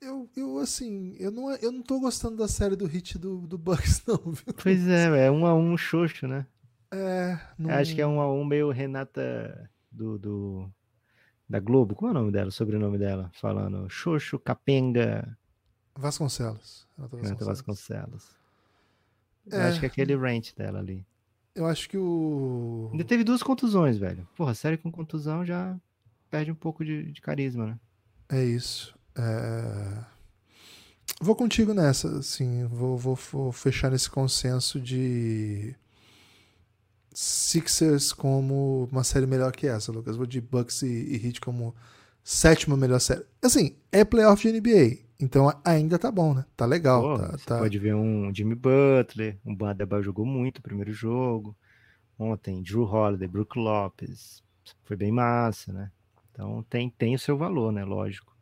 Eu, 0.00 0.30
eu 0.34 0.58
assim, 0.58 1.14
eu 1.18 1.30
não, 1.30 1.50
eu 1.56 1.70
não 1.70 1.82
tô 1.82 2.00
gostando 2.00 2.36
da 2.36 2.48
série 2.48 2.76
do 2.76 2.86
hit 2.86 3.18
do, 3.18 3.46
do 3.46 3.58
Bucks, 3.58 4.02
não, 4.08 4.16
viu? 4.16 4.54
Pois 4.62 4.88
é, 4.88 5.26
é 5.26 5.30
um 5.30 5.44
a 5.44 5.54
um 5.54 5.76
xoxo, 5.76 6.26
né? 6.26 6.46
É. 6.90 7.38
Não... 7.58 7.70
Acho 7.70 7.94
que 7.94 8.00
é 8.00 8.06
um 8.06 8.20
a 8.20 8.32
um 8.32 8.44
meio 8.44 8.70
Renata 8.70 9.70
do, 9.90 10.18
do 10.18 10.72
da 11.48 11.60
Globo. 11.60 11.94
Como 11.94 12.08
é 12.08 12.10
o 12.10 12.14
nome 12.14 12.32
dela, 12.32 12.48
o 12.48 12.52
sobrenome 12.52 12.98
dela? 12.98 13.30
Falando 13.34 13.88
Xoxo 13.88 14.38
Capenga. 14.38 15.36
Vasconcelos. 15.94 16.86
Renata 17.12 17.44
Vasconcelos. 17.44 18.36
É, 19.50 19.62
acho 19.62 19.80
que 19.80 19.86
é 19.86 19.88
aquele 19.88 20.16
rant 20.16 20.54
dela 20.56 20.78
ali. 20.78 21.06
Eu 21.54 21.66
acho 21.66 21.88
que 21.88 21.96
o. 21.96 22.90
Ainda 22.92 23.04
teve 23.04 23.24
duas 23.24 23.42
contusões, 23.42 23.96
velho. 23.96 24.28
Porra, 24.36 24.54
série 24.54 24.76
com 24.76 24.90
contusão 24.90 25.44
já 25.44 25.74
perde 26.30 26.50
um 26.50 26.54
pouco 26.54 26.84
de, 26.84 27.10
de 27.12 27.20
carisma, 27.20 27.66
né? 27.66 27.78
É 28.28 28.44
isso. 28.44 28.94
É... 29.16 30.04
Vou 31.20 31.34
contigo 31.34 31.72
nessa, 31.72 32.18
assim. 32.18 32.66
Vou, 32.66 32.98
vou, 32.98 33.14
vou 33.14 33.52
fechar 33.52 33.90
nesse 33.90 34.10
consenso 34.10 34.78
de 34.78 35.74
Sixers 37.18 38.12
como 38.12 38.86
uma 38.92 39.02
série 39.02 39.26
melhor 39.26 39.50
que 39.50 39.66
essa, 39.66 39.90
Lucas. 39.90 40.16
Vou 40.16 40.26
de 40.26 40.38
Bucks 40.38 40.82
e, 40.82 40.86
e 40.86 41.26
Heat 41.26 41.40
como 41.40 41.74
sétima 42.22 42.76
melhor 42.76 43.00
série. 43.00 43.24
Assim, 43.42 43.74
é 43.90 44.04
playoff 44.04 44.42
de 44.42 44.60
NBA, 44.60 44.98
então 45.18 45.50
ainda 45.64 45.98
tá 45.98 46.12
bom, 46.12 46.34
né? 46.34 46.44
Tá 46.54 46.66
legal. 46.66 47.00
Pô, 47.00 47.18
tá, 47.18 47.38
tá... 47.46 47.58
Pode 47.58 47.78
ver 47.78 47.94
um 47.94 48.30
Jimmy 48.34 48.54
Butler, 48.54 49.38
um 49.46 49.54
Badabal 49.54 50.02
jogou 50.02 50.26
muito 50.26 50.58
o 50.58 50.62
primeiro 50.62 50.92
jogo. 50.92 51.56
Ontem, 52.18 52.62
Drew 52.62 52.84
Holiday, 52.84 53.26
Brook 53.26 53.58
Lopes. 53.58 54.42
Foi 54.84 54.94
bem 54.94 55.10
massa, 55.10 55.72
né? 55.72 55.90
Então 56.30 56.62
tem, 56.68 56.90
tem 56.90 57.14
o 57.14 57.18
seu 57.18 57.38
valor, 57.38 57.72
né? 57.72 57.82
Lógico. 57.82 58.36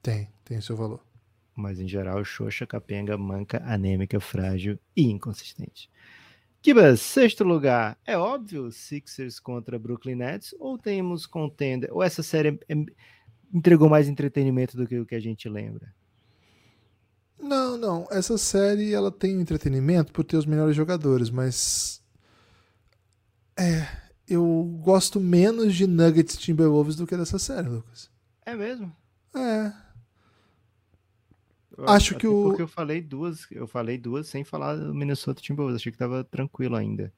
Tem, 0.00 0.30
tem 0.46 0.56
o 0.56 0.62
seu 0.62 0.76
valor. 0.76 1.04
Mas 1.54 1.78
em 1.78 1.86
geral, 1.86 2.24
xoxa, 2.24 2.66
capenga, 2.66 3.18
manca, 3.18 3.62
anêmica, 3.66 4.18
frágil 4.18 4.78
e 4.96 5.10
inconsistente. 5.10 5.90
Kibas, 6.64 7.02
sexto 7.02 7.44
lugar, 7.44 7.98
é 8.06 8.16
óbvio, 8.16 8.72
Sixers 8.72 9.38
contra 9.38 9.78
Brooklyn 9.78 10.14
Nets, 10.14 10.54
ou 10.58 10.78
temos 10.78 11.26
contender, 11.26 11.92
ou 11.92 12.02
essa 12.02 12.22
série 12.22 12.58
é, 12.66 12.74
entregou 13.52 13.86
mais 13.86 14.08
entretenimento 14.08 14.74
do 14.74 14.86
que 14.86 14.98
o 14.98 15.04
que 15.04 15.14
a 15.14 15.20
gente 15.20 15.46
lembra? 15.46 15.94
Não, 17.38 17.76
não, 17.76 18.08
essa 18.10 18.38
série 18.38 18.94
ela 18.94 19.12
tem 19.12 19.38
entretenimento 19.42 20.10
por 20.10 20.24
ter 20.24 20.38
os 20.38 20.46
melhores 20.46 20.74
jogadores, 20.74 21.28
mas 21.28 22.02
é, 23.58 23.86
eu 24.26 24.64
gosto 24.82 25.20
menos 25.20 25.74
de 25.74 25.86
Nuggets 25.86 26.38
Timberwolves 26.38 26.96
do 26.96 27.06
que 27.06 27.14
dessa 27.14 27.38
série, 27.38 27.68
Lucas. 27.68 28.10
É 28.46 28.54
mesmo? 28.54 28.90
É, 29.36 29.70
Acho 31.86 32.16
que 32.16 32.26
o. 32.26 32.44
Porque 32.44 32.62
eu 32.62 32.68
falei 32.68 33.00
duas, 33.00 33.46
eu 33.50 33.66
falei 33.66 33.98
duas 33.98 34.26
sem 34.26 34.44
falar 34.44 34.76
do 34.76 34.94
Minnesota 34.94 35.40
Timberwolves. 35.40 35.80
Achei 35.80 35.92
que 35.92 35.98
tava 35.98 36.24
tranquilo 36.24 36.76
ainda. 36.76 37.12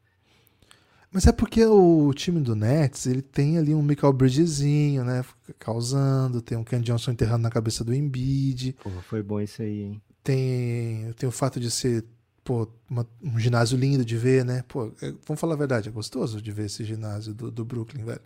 Mas 1.12 1.26
é 1.26 1.32
porque 1.32 1.64
o 1.64 2.12
time 2.12 2.40
do 2.40 2.54
Nets, 2.54 3.06
ele 3.06 3.22
tem 3.22 3.56
ali 3.56 3.75
um 3.75 3.82
Michael 3.82 4.12
Bridgesinho, 4.12 5.04
né? 5.04 5.25
Causando, 5.58 6.42
tem 6.42 6.58
um 6.58 6.64
Ken 6.64 6.80
Johnson 6.80 7.12
enterrando 7.12 7.42
na 7.42 7.50
cabeça 7.50 7.82
do 7.82 7.94
Embiid. 7.94 8.75
Porra, 8.82 9.00
foi 9.00 9.22
bom 9.22 9.40
isso 9.40 9.62
aí, 9.62 9.82
hein? 9.82 10.02
Tem, 10.22 11.12
tem 11.16 11.28
o 11.28 11.32
fato 11.32 11.60
de 11.60 11.70
ser, 11.70 12.04
pô, 12.44 12.68
uma, 12.90 13.06
um 13.22 13.38
ginásio 13.38 13.78
lindo 13.78 14.04
de 14.04 14.16
ver, 14.16 14.44
né? 14.44 14.62
Pô, 14.68 14.92
é, 15.00 15.14
vamos 15.26 15.40
falar 15.40 15.54
a 15.54 15.56
verdade, 15.56 15.88
é 15.88 15.92
gostoso 15.92 16.42
de 16.42 16.50
ver 16.50 16.66
esse 16.66 16.84
ginásio 16.84 17.32
do, 17.32 17.50
do 17.50 17.64
Brooklyn, 17.64 18.04
velho. 18.04 18.20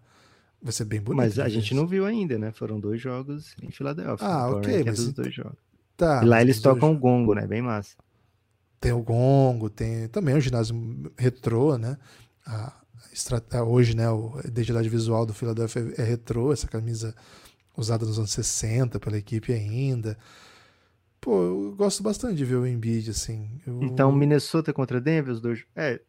Vai 0.62 0.72
ser 0.72 0.84
bem 0.84 1.00
bonito. 1.00 1.16
Mas 1.18 1.38
a 1.38 1.48
gente 1.48 1.66
isso. 1.66 1.74
não 1.74 1.86
viu 1.86 2.04
ainda, 2.04 2.38
né? 2.38 2.50
Foram 2.50 2.80
dois 2.80 3.00
jogos 3.00 3.54
em 3.62 3.70
Filadélfia. 3.70 4.26
Ah, 4.26 4.50
ok. 4.50 4.84
Mas 4.84 4.96
dos 4.96 5.12
dois 5.12 5.32
jogos. 5.32 5.69
Tá, 6.00 6.22
e 6.22 6.26
lá 6.26 6.40
eles 6.40 6.58
tocam 6.62 6.94
o 6.94 6.98
gongo, 6.98 7.34
né? 7.34 7.46
Bem 7.46 7.60
massa. 7.60 7.94
Tem 8.80 8.90
o 8.90 9.02
gongo, 9.02 9.68
tem 9.68 10.08
também 10.08 10.34
o 10.34 10.40
ginásio 10.40 10.74
retrô, 11.18 11.76
né? 11.76 11.98
A, 12.46 12.72
a, 13.52 13.62
hoje, 13.62 13.94
né, 13.94 14.06
a 14.08 14.48
identidade 14.48 14.88
visual 14.88 15.26
do 15.26 15.34
Philadelphia 15.34 15.92
é 15.98 16.02
retrô, 16.02 16.54
essa 16.54 16.66
camisa 16.66 17.14
usada 17.76 18.06
nos 18.06 18.18
anos 18.18 18.30
60 18.30 18.98
pela 18.98 19.18
equipe 19.18 19.52
ainda. 19.52 20.16
Pô, 21.20 21.42
eu 21.42 21.74
gosto 21.76 22.02
bastante 22.02 22.36
de 22.36 22.46
ver 22.46 22.56
o 22.56 22.66
Embiid, 22.66 23.10
assim. 23.10 23.60
Eu... 23.66 23.82
Então, 23.82 24.10
Minnesota 24.10 24.72
contra 24.72 24.98
Denver, 25.02 25.34
os 25.34 25.40
dois... 25.42 25.66
É, 25.76 26.00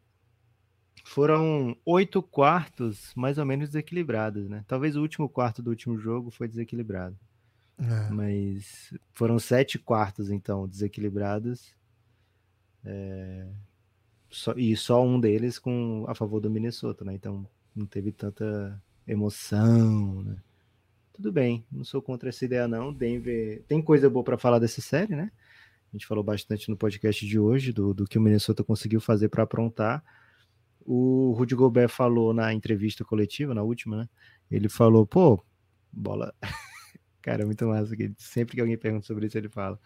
foram 1.04 1.76
oito 1.84 2.22
quartos 2.22 3.12
mais 3.14 3.36
ou 3.36 3.44
menos 3.44 3.68
desequilibrados, 3.68 4.48
né? 4.48 4.64
Talvez 4.66 4.96
o 4.96 5.02
último 5.02 5.28
quarto 5.28 5.62
do 5.62 5.68
último 5.68 5.98
jogo 5.98 6.30
foi 6.30 6.48
desequilibrado. 6.48 7.14
É. 7.78 8.10
Mas 8.10 8.94
foram 9.12 9.38
sete 9.38 9.78
quartos, 9.78 10.30
então, 10.30 10.68
desequilibrados. 10.68 11.74
É... 12.84 13.46
só, 14.30 14.54
e 14.56 14.76
só 14.76 15.04
um 15.04 15.18
deles 15.18 15.58
com 15.58 16.04
a 16.08 16.14
favor 16.14 16.40
do 16.40 16.50
Minnesota, 16.50 17.04
né? 17.04 17.14
Então 17.14 17.46
não 17.74 17.86
teve 17.86 18.12
tanta 18.12 18.80
emoção, 19.06 20.22
né? 20.22 20.36
Tudo 21.12 21.30
bem, 21.30 21.64
não 21.70 21.84
sou 21.84 22.00
contra 22.00 22.30
essa 22.30 22.44
ideia 22.44 22.66
não. 22.66 22.92
Denver 22.92 23.62
tem 23.68 23.82
coisa 23.82 24.08
boa 24.08 24.24
para 24.24 24.38
falar 24.38 24.58
dessa 24.58 24.80
série, 24.80 25.14
né? 25.14 25.30
A 25.92 25.96
gente 25.96 26.06
falou 26.06 26.24
bastante 26.24 26.70
no 26.70 26.76
podcast 26.76 27.26
de 27.26 27.38
hoje 27.38 27.70
do, 27.70 27.92
do 27.92 28.06
que 28.06 28.16
o 28.16 28.20
Minnesota 28.20 28.64
conseguiu 28.64 29.00
fazer 29.00 29.28
para 29.28 29.42
aprontar. 29.42 30.02
O 30.84 31.32
Rudy 31.36 31.54
Gobert 31.54 31.90
falou 31.90 32.32
na 32.32 32.52
entrevista 32.52 33.04
coletiva, 33.04 33.54
na 33.54 33.62
última, 33.62 33.98
né? 33.98 34.08
Ele 34.50 34.68
falou, 34.68 35.06
pô, 35.06 35.42
bola. 35.92 36.34
Cara, 37.22 37.46
muito 37.46 37.66
massa. 37.66 37.96
Que 37.96 38.12
sempre 38.18 38.56
que 38.56 38.60
alguém 38.60 38.76
pergunta 38.76 39.06
sobre 39.06 39.26
isso, 39.26 39.38
ele 39.38 39.48
fala 39.48 39.80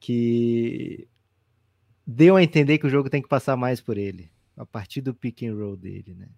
que 0.00 1.08
deu 2.06 2.36
a 2.36 2.42
entender 2.42 2.78
que 2.78 2.86
o 2.86 2.90
jogo 2.90 3.10
tem 3.10 3.22
que 3.22 3.28
passar 3.28 3.56
mais 3.56 3.80
por 3.80 3.96
ele, 3.96 4.30
a 4.56 4.66
partir 4.66 5.00
do 5.00 5.14
pick 5.14 5.42
and 5.44 5.54
roll 5.54 5.76
dele, 5.76 6.14
né? 6.14 6.28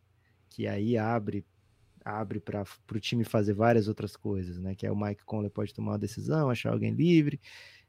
Que 0.50 0.66
aí 0.66 0.96
abre 0.98 1.44
abre 2.04 2.38
para 2.38 2.64
o 2.94 3.00
time 3.00 3.24
fazer 3.24 3.54
várias 3.54 3.88
outras 3.88 4.14
coisas, 4.14 4.58
né? 4.58 4.74
Que 4.74 4.86
é 4.86 4.92
o 4.92 4.96
Mike 4.96 5.24
Conley 5.24 5.50
pode 5.50 5.72
tomar 5.72 5.92
uma 5.92 5.98
decisão, 5.98 6.50
achar 6.50 6.72
alguém 6.72 6.92
livre. 6.92 7.40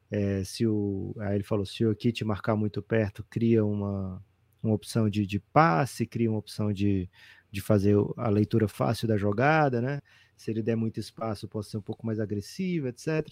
É, 0.09 0.43
se 0.45 0.65
o, 0.65 1.13
aí 1.19 1.35
ele 1.35 1.43
falou, 1.43 1.65
se 1.65 1.85
o 1.85 1.95
Kit 1.95 2.23
marcar 2.23 2.55
muito 2.55 2.81
perto, 2.81 3.25
cria 3.29 3.65
uma, 3.65 4.23
uma 4.63 4.73
opção 4.73 5.09
de, 5.09 5.25
de 5.25 5.39
passe, 5.39 6.05
cria 6.05 6.29
uma 6.29 6.39
opção 6.39 6.71
de, 6.71 7.09
de 7.51 7.61
fazer 7.61 7.95
a 8.17 8.29
leitura 8.29 8.67
fácil 8.67 9.07
da 9.07 9.17
jogada, 9.17 9.81
né? 9.81 9.99
Se 10.35 10.51
ele 10.51 10.61
der 10.61 10.75
muito 10.75 10.99
espaço, 10.99 11.47
pode 11.47 11.67
ser 11.67 11.77
um 11.77 11.81
pouco 11.81 12.05
mais 12.05 12.19
agressivo, 12.19 12.87
etc. 12.87 13.27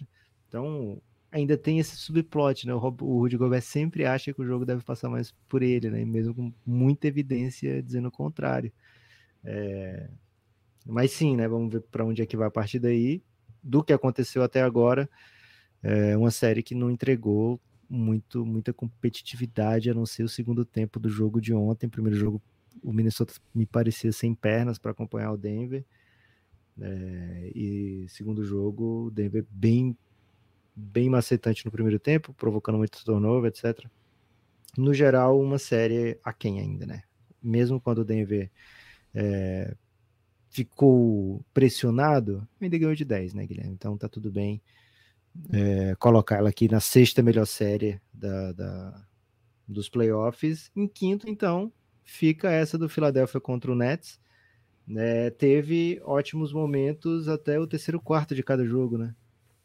Então, 0.48 1.02
ainda 1.32 1.58
tem 1.58 1.80
esse 1.80 1.96
subplot, 1.98 2.68
né? 2.68 2.74
O, 2.74 2.80
o 2.80 3.20
Rudy 3.20 3.38
Gobert 3.38 3.64
sempre 3.64 4.06
acha 4.06 4.34
que 4.34 4.42
o 4.42 4.46
jogo 4.46 4.66
deve 4.66 4.84
passar 4.84 5.10
mais 5.10 5.32
por 5.50 5.64
ele, 5.64 5.90
né? 5.90 6.06
Mesmo 6.06 6.34
com 6.34 6.54
muita 6.66 7.08
evidência 7.08 7.82
dizendo 7.82 8.08
o 8.08 8.12
contrário. 8.12 8.72
É... 9.44 10.10
Mas 10.86 11.12
sim, 11.12 11.36
né? 11.36 11.48
Vamos 11.48 11.74
ver 11.74 11.82
para 11.82 12.06
onde 12.06 12.22
é 12.22 12.26
que 12.26 12.38
vai 12.38 12.48
a 12.48 12.52
partir 12.52 12.80
daí. 12.80 13.22
Do 13.62 13.84
que 13.84 13.94
aconteceu 13.94 14.44
até 14.44 14.62
agora, 14.62 15.10
é 15.82 16.16
uma 16.18 16.32
série 16.32 16.62
que 16.62 16.76
não 16.76 16.92
entregou 16.92 17.60
muito, 17.90 18.46
muita 18.46 18.74
competitividade, 18.74 19.90
a 19.90 19.94
não 19.94 20.06
ser 20.06 20.24
o 20.24 20.30
segundo 20.30 20.66
tempo 20.66 21.00
do 21.00 21.10
jogo 21.10 21.42
de 21.42 21.54
ontem. 21.54 21.90
Primeiro 21.90 22.18
jogo, 22.18 22.42
o 22.84 22.92
Minnesota 22.94 23.34
me 23.56 23.66
parecia 23.66 24.12
sem 24.12 24.36
pernas 24.36 24.78
para 24.78 24.92
acompanhar 24.92 25.32
o 25.32 25.38
Denver. 25.38 25.86
É, 26.82 27.52
e 27.56 28.06
segundo 28.10 28.44
jogo, 28.44 29.06
o 29.06 29.12
Denver 29.12 29.46
bem 29.50 29.98
bem 30.76 31.10
macetante 31.10 31.66
no 31.66 31.72
primeiro 31.72 32.00
tempo, 32.00 32.34
provocando 32.34 32.78
muito 32.78 33.04
turnover, 33.06 33.52
etc. 33.52 33.88
No 34.78 34.94
geral, 34.94 35.40
uma 35.40 35.60
série 35.60 36.20
aquém 36.24 36.60
ainda, 36.60 36.86
né? 36.86 37.04
Mesmo 37.42 37.80
quando 37.80 38.00
o 38.00 38.06
Denver 38.06 38.50
é, 39.14 39.76
ficou 40.50 41.46
pressionado, 41.54 42.48
ainda 42.60 42.78
ganhou 42.78 42.96
de 42.96 43.06
10, 43.06 43.34
né, 43.34 43.46
Guilherme? 43.46 43.74
Então 43.74 43.98
tá 43.98 44.10
tudo 44.10 44.32
bem. 44.32 44.62
É, 45.52 45.96
colocar 45.96 46.38
ela 46.38 46.50
aqui 46.50 46.70
na 46.70 46.80
sexta 46.80 47.22
melhor 47.22 47.46
série 47.46 48.00
da, 48.14 48.52
da, 48.54 49.08
dos 49.68 49.90
playoffs. 49.90 50.72
Em 50.76 50.88
quinto, 50.88 51.30
então, 51.30 51.72
fica 52.04 52.52
essa 52.52 52.78
do 52.78 52.90
Philadelphia 52.90 53.42
contra 53.42 53.72
o 53.72 53.76
Nets. 53.76 54.20
É, 54.96 55.30
teve 55.30 56.02
ótimos 56.04 56.52
momentos 56.52 57.28
até 57.28 57.60
o 57.60 57.68
terceiro 57.68 58.00
quarto 58.02 58.36
de 58.36 58.44
cada 58.44 58.66
jogo, 58.66 58.98
né? 58.98 59.16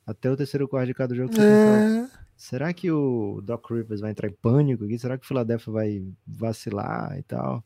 até 0.09 0.31
o 0.31 0.37
terceiro 0.37 0.67
quarto 0.67 0.87
de 0.87 0.95
cada 0.95 1.15
jogo. 1.15 1.39
É... 1.39 2.09
Será 2.35 2.73
que 2.73 2.91
o 2.91 3.43
Doc 3.43 3.71
Rivers 3.71 4.01
vai 4.01 4.11
entrar 4.11 4.29
em 4.29 4.33
pânico 4.33 4.85
aqui? 4.85 4.99
Será 4.99 5.19
que 5.19 5.25
o 5.25 5.29
Philadelphia 5.29 5.71
vai 5.71 6.03
vacilar 6.27 7.19
e 7.19 7.23
tal? 7.23 7.63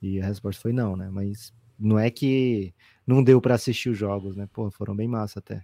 E 0.00 0.18
a 0.18 0.24
resposta 0.24 0.62
foi 0.62 0.72
não, 0.72 0.96
né? 0.96 1.10
Mas 1.12 1.52
não 1.78 1.98
é 1.98 2.10
que 2.10 2.72
não 3.06 3.22
deu 3.22 3.38
para 3.38 3.54
assistir 3.54 3.90
os 3.90 3.98
jogos, 3.98 4.34
né? 4.34 4.48
Pô, 4.50 4.70
foram 4.70 4.96
bem 4.96 5.06
massa 5.06 5.40
até. 5.40 5.62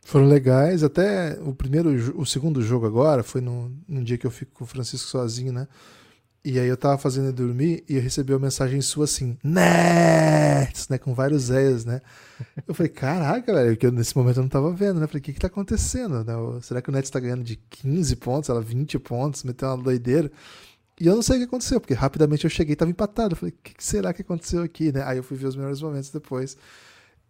Foram 0.00 0.26
legais, 0.26 0.82
até 0.82 1.38
o 1.40 1.54
primeiro, 1.54 1.90
o 2.20 2.26
segundo 2.26 2.60
jogo 2.60 2.86
agora 2.86 3.22
foi 3.22 3.40
no, 3.40 3.72
num 3.86 4.02
dia 4.02 4.18
que 4.18 4.26
eu 4.26 4.30
fico 4.30 4.52
com 4.52 4.64
o 4.64 4.66
Francisco 4.66 5.08
sozinho, 5.08 5.52
né? 5.52 5.68
E 6.48 6.60
aí 6.60 6.68
eu 6.68 6.76
tava 6.76 6.96
fazendo 6.96 7.32
dormir 7.32 7.82
e 7.88 7.96
eu 7.96 8.00
recebi 8.00 8.32
uma 8.32 8.38
mensagem 8.38 8.80
sua 8.80 9.02
assim, 9.02 9.36
Nets, 9.42 10.88
né? 10.88 10.96
Com 10.96 11.12
vários 11.12 11.46
Z's, 11.46 11.84
né? 11.84 12.00
Eu 12.68 12.72
falei, 12.72 12.88
caraca, 12.88 13.52
velho, 13.52 13.76
que 13.76 13.84
eu 13.84 13.90
nesse 13.90 14.16
momento 14.16 14.36
eu 14.36 14.42
não 14.44 14.48
tava 14.48 14.72
vendo, 14.72 15.00
né? 15.00 15.08
Falei, 15.08 15.18
o 15.18 15.24
que 15.24 15.32
que 15.32 15.40
tá 15.40 15.48
acontecendo? 15.48 16.22
Né? 16.22 16.32
Será 16.62 16.80
que 16.80 16.88
o 16.88 16.92
Nets 16.92 17.10
tá 17.10 17.18
ganhando 17.18 17.42
de 17.42 17.56
15 17.56 18.14
pontos, 18.14 18.48
ela 18.48 18.60
20 18.60 18.96
pontos, 19.00 19.42
meteu 19.42 19.66
uma 19.66 19.82
doideira? 19.82 20.30
E 21.00 21.08
eu 21.08 21.16
não 21.16 21.22
sei 21.22 21.34
o 21.34 21.38
que 21.40 21.46
aconteceu, 21.46 21.80
porque 21.80 21.94
rapidamente 21.94 22.44
eu 22.44 22.50
cheguei 22.50 22.74
e 22.74 22.76
tava 22.76 22.92
empatado. 22.92 23.32
Eu 23.32 23.36
falei, 23.36 23.52
o 23.52 23.62
que, 23.64 23.74
que 23.74 23.84
será 23.84 24.12
que 24.14 24.22
aconteceu 24.22 24.62
aqui, 24.62 24.92
né? 24.92 25.02
Aí 25.02 25.16
eu 25.16 25.24
fui 25.24 25.36
ver 25.36 25.48
os 25.48 25.56
melhores 25.56 25.82
momentos 25.82 26.10
depois. 26.10 26.56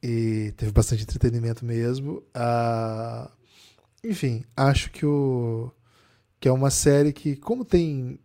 E 0.02 0.52
teve 0.58 0.72
bastante 0.72 1.04
entretenimento 1.04 1.64
mesmo. 1.64 2.22
Uh... 2.36 3.30
Enfim, 4.04 4.44
acho 4.54 4.90
que 4.90 5.06
o 5.06 5.70
que 6.38 6.48
é 6.48 6.52
uma 6.52 6.70
série 6.70 7.14
que, 7.14 7.34
como 7.34 7.64
tem 7.64 8.20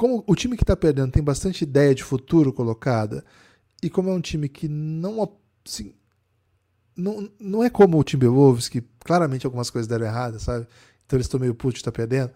como 0.00 0.24
o 0.26 0.34
time 0.34 0.56
que 0.56 0.62
está 0.62 0.74
perdendo 0.74 1.12
tem 1.12 1.22
bastante 1.22 1.62
ideia 1.62 1.94
de 1.94 2.02
futuro 2.02 2.54
colocada, 2.54 3.22
e 3.82 3.90
como 3.90 4.08
é 4.08 4.14
um 4.14 4.20
time 4.20 4.48
que 4.48 4.66
não. 4.66 5.30
Assim, 5.62 5.92
não, 6.96 7.30
não 7.38 7.62
é 7.62 7.68
como 7.68 7.98
o 7.98 8.02
Timberwolves, 8.02 8.66
que 8.66 8.82
claramente 9.00 9.44
algumas 9.44 9.68
coisas 9.68 9.86
deram 9.86 10.06
errado, 10.06 10.40
sabe? 10.40 10.66
Então 11.04 11.18
eles 11.18 11.26
estão 11.26 11.38
meio 11.38 11.54
putos 11.54 11.82
tá 11.82 11.92
perdendo. 11.92 12.30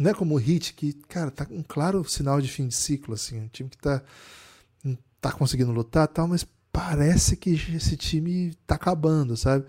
Não 0.00 0.10
é 0.10 0.14
como 0.14 0.36
o 0.36 0.40
Heat, 0.40 0.72
que, 0.72 0.94
cara, 1.06 1.30
tá 1.30 1.46
um 1.50 1.62
claro 1.62 2.02
sinal 2.08 2.40
de 2.40 2.48
fim 2.48 2.66
de 2.66 2.74
ciclo, 2.74 3.12
assim. 3.12 3.40
Um 3.40 3.48
time 3.48 3.68
que 3.68 3.76
tá, 3.76 4.02
tá 5.20 5.32
conseguindo 5.32 5.70
lutar 5.70 6.08
tal, 6.08 6.26
mas 6.26 6.46
parece 6.72 7.36
que 7.36 7.50
esse 7.50 7.94
time 7.94 8.54
tá 8.66 8.76
acabando, 8.76 9.36
sabe? 9.36 9.66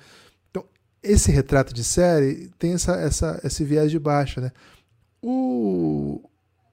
Então, 0.50 0.64
esse 1.04 1.30
retrato 1.30 1.74
de 1.74 1.84
série 1.84 2.50
tem 2.58 2.72
essa, 2.72 2.94
essa, 2.94 3.42
esse 3.44 3.66
viés 3.66 3.92
de 3.92 4.00
baixa, 4.00 4.40
né? 4.40 4.54
O, 5.22 6.22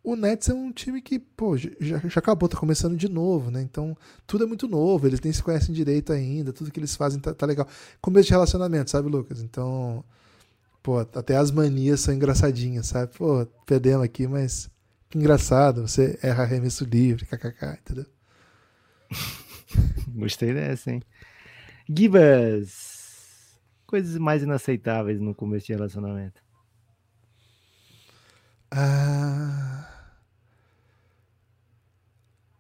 o 0.03 0.17
Nets 0.17 0.49
é 0.49 0.55
um 0.55 0.73
time 0.73 1.03
que, 1.03 1.19
pô, 1.19 1.57
já, 1.57 1.69
já 1.79 2.19
acabou, 2.19 2.49
tá 2.49 2.57
começando 2.57 2.97
de 2.97 3.09
novo, 3.09 3.51
né? 3.51 3.61
Então, 3.61 3.97
tudo 4.27 4.45
é 4.45 4.47
muito 4.47 4.67
novo, 4.67 5.07
eles 5.07 5.21
nem 5.21 5.33
se 5.33 5.43
conhecem 5.43 5.75
direito 5.75 6.13
ainda, 6.13 6.53
tudo 6.53 6.71
que 6.71 6.81
eles 6.81 6.97
fazem 6.97 7.21
tá, 7.21 7.35
tá 7.35 7.45
legal. 7.45 7.69
Começo 8.01 8.27
de 8.27 8.33
relacionamento, 8.33 8.91
sabe, 8.91 9.09
Lucas? 9.11 9.43
Então, 9.43 10.03
pô, 10.83 10.99
até 10.99 11.37
as 11.37 11.51
manias 11.51 12.01
são 12.01 12.15
engraçadinhas, 12.15 12.87
sabe? 12.87 13.13
Pô, 13.17 13.47
perdemos 13.67 14.05
aqui, 14.05 14.27
mas 14.27 14.71
que 15.11 15.19
engraçado, 15.19 15.87
você 15.87 16.19
erra 16.23 16.45
arremesso 16.45 16.85
livre, 16.85 17.27
kkk, 17.27 17.79
entendeu? 17.81 18.07
Gostei 20.15 20.55
dessa, 20.55 20.93
hein? 20.93 21.03
Gibas! 21.89 23.59
Coisas 23.87 24.17
mais 24.17 24.43
inaceitáveis 24.43 25.21
no 25.21 25.35
começo 25.35 25.67
de 25.67 25.73
relacionamento. 25.73 26.41
Ah... 28.71 29.89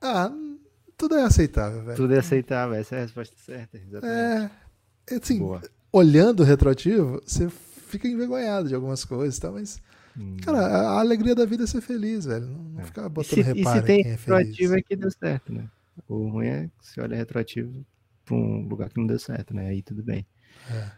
ah, 0.02 0.32
tudo 0.96 1.14
é 1.14 1.22
aceitável, 1.22 1.82
velho. 1.84 1.96
Tudo 1.96 2.14
é 2.14 2.18
aceitável, 2.18 2.74
essa 2.74 2.96
é 2.96 2.98
a 2.98 3.02
resposta 3.02 3.34
certa. 3.38 3.78
Exatamente. 3.78 4.52
É, 5.10 5.14
assim, 5.14 5.38
Boa. 5.38 5.62
olhando 5.92 6.40
o 6.40 6.44
retroativo, 6.44 7.22
você 7.24 7.48
fica 7.48 8.08
envergonhado 8.08 8.68
de 8.68 8.74
algumas 8.74 9.04
coisas, 9.04 9.38
tá? 9.38 9.50
mas, 9.50 9.80
hum. 10.18 10.36
cara, 10.42 10.58
a 10.58 11.00
alegria 11.00 11.34
da 11.34 11.46
vida 11.46 11.64
é 11.64 11.66
ser 11.66 11.80
feliz, 11.80 12.24
velho. 12.24 12.46
Não, 12.46 12.64
não 12.64 12.80
é. 12.80 12.84
ficar 12.84 13.08
botando 13.08 13.32
e 13.32 13.34
se, 13.34 13.42
reparo 13.42 13.78
e 13.78 13.80
se 13.80 13.86
tem 13.86 14.00
é 14.00 14.08
retroativo 14.10 14.74
é 14.76 14.82
que 14.82 14.96
deu 14.96 15.10
certo, 15.10 15.52
né? 15.52 15.68
O 16.08 16.28
ruim 16.28 16.46
é 16.46 16.70
que 16.78 16.86
você 16.86 17.00
olha 17.00 17.16
retroativo 17.16 17.84
pra 18.24 18.34
um 18.34 18.66
lugar 18.68 18.88
que 18.88 18.98
não 18.98 19.06
deu 19.06 19.18
certo, 19.18 19.54
né? 19.54 19.68
Aí 19.68 19.82
tudo 19.82 20.02
bem. 20.02 20.26
É. 20.70 20.90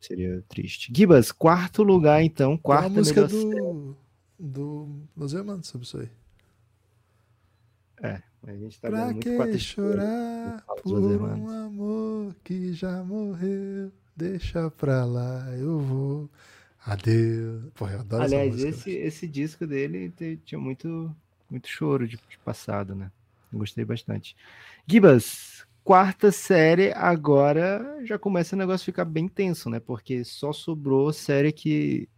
Seria 0.00 0.42
triste. 0.48 0.92
Gibas, 0.94 1.32
quarto 1.32 1.82
lugar, 1.82 2.22
então. 2.22 2.56
Quarta 2.58 2.86
a 2.86 2.90
música 2.90 3.26
do, 3.26 3.96
do 4.38 4.88
Los 5.16 5.32
Hermanos 5.32 5.66
sobre 5.66 5.86
isso 5.86 5.98
aí. 5.98 6.10
É, 8.02 8.22
a 8.46 8.52
gente 8.56 8.80
tá 8.80 8.88
pra 8.88 9.14
que 9.14 9.30
muito 9.30 9.58
chorar 9.58 10.64
por 10.82 10.98
um 10.98 11.48
amor 11.48 12.34
que 12.42 12.72
já 12.72 13.02
morreu? 13.02 13.92
Deixa 14.16 14.70
pra 14.70 15.04
lá, 15.04 15.48
eu 15.56 15.78
vou. 15.78 16.30
Adeus. 16.84 17.72
Porra, 17.74 17.92
eu 17.92 18.00
adoro 18.00 18.22
Aliás, 18.22 18.52
música, 18.52 18.68
esse, 18.68 18.90
esse 18.90 19.26
disco 19.26 19.66
dele 19.66 20.12
tinha 20.44 20.58
muito, 20.58 21.14
muito 21.48 21.66
choro 21.66 22.06
de, 22.06 22.16
de 22.16 22.38
passado, 22.44 22.94
né? 22.94 23.10
Gostei 23.52 23.84
bastante. 23.84 24.36
Gibas, 24.86 25.66
quarta 25.82 26.30
série, 26.30 26.92
agora 26.92 28.00
já 28.04 28.18
começa 28.18 28.54
o 28.54 28.58
negócio 28.58 28.84
a 28.84 28.86
ficar 28.86 29.04
bem 29.04 29.26
tenso, 29.28 29.70
né? 29.70 29.80
Porque 29.80 30.24
só 30.24 30.52
sobrou 30.52 31.12
série 31.12 31.52
que 31.52 32.08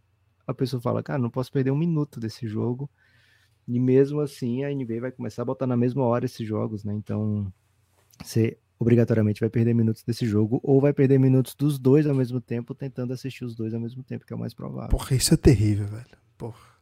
a 0.47 0.53
pessoa 0.53 0.81
fala, 0.81 1.03
cara, 1.03 1.19
não 1.19 1.29
posso 1.29 1.51
perder 1.51 1.71
um 1.71 1.77
minuto 1.77 2.19
desse 2.19 2.47
jogo. 2.47 2.89
E 3.67 3.79
mesmo 3.79 4.21
assim, 4.21 4.63
a 4.63 4.73
NBA 4.73 5.01
vai 5.01 5.11
começar 5.11 5.41
a 5.41 5.45
botar 5.45 5.67
na 5.67 5.75
mesma 5.75 6.03
hora 6.03 6.25
esses 6.25 6.47
jogos, 6.47 6.85
né? 6.85 6.93
Então, 6.93 7.51
você 8.23 8.57
obrigatoriamente 8.79 9.41
vai 9.41 9.49
perder 9.49 9.73
minutos 9.73 10.03
desse 10.03 10.25
jogo, 10.25 10.59
ou 10.63 10.79
vai 10.79 10.93
perder 10.93 11.17
minutos 11.19 11.55
dos 11.55 11.79
dois 11.79 12.05
ao 12.07 12.15
mesmo 12.15 12.39
tempo, 12.39 12.75
tentando 12.75 13.11
assistir 13.11 13.43
os 13.43 13.55
dois 13.55 13.73
ao 13.73 13.79
mesmo 13.79 14.03
tempo, 14.03 14.25
que 14.25 14.31
é 14.31 14.35
o 14.35 14.39
mais 14.39 14.53
provável. 14.53 14.89
Porra, 14.89 15.15
isso 15.15 15.33
é 15.33 15.37
terrível, 15.37 15.87
velho. 15.87 16.17
Porra. 16.37 16.77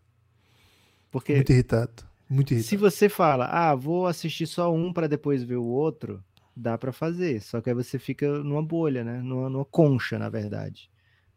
Porque, 1.10 1.36
Muito 1.36 1.52
irritado. 1.52 2.04
Muito 2.30 2.52
irritante. 2.52 2.70
Se 2.70 2.78
você 2.78 3.08
fala, 3.08 3.46
ah, 3.46 3.74
vou 3.74 4.08
assistir 4.08 4.46
só 4.46 4.74
um 4.74 4.92
para 4.92 5.08
depois 5.08 5.42
ver 5.42 5.56
o 5.56 5.66
outro, 5.66 6.22
dá 6.56 6.78
para 6.78 6.92
fazer. 6.92 7.42
Só 7.42 7.62
que 7.62 7.70
aí 7.70 7.76
você 7.76 7.98
fica 7.98 8.40
numa 8.44 8.62
bolha, 8.62 9.04
né? 9.04 9.22
Numa, 9.22 9.50
numa, 9.50 9.66
concha, 9.66 10.20
na 10.20 10.30
verdade. 10.30 10.90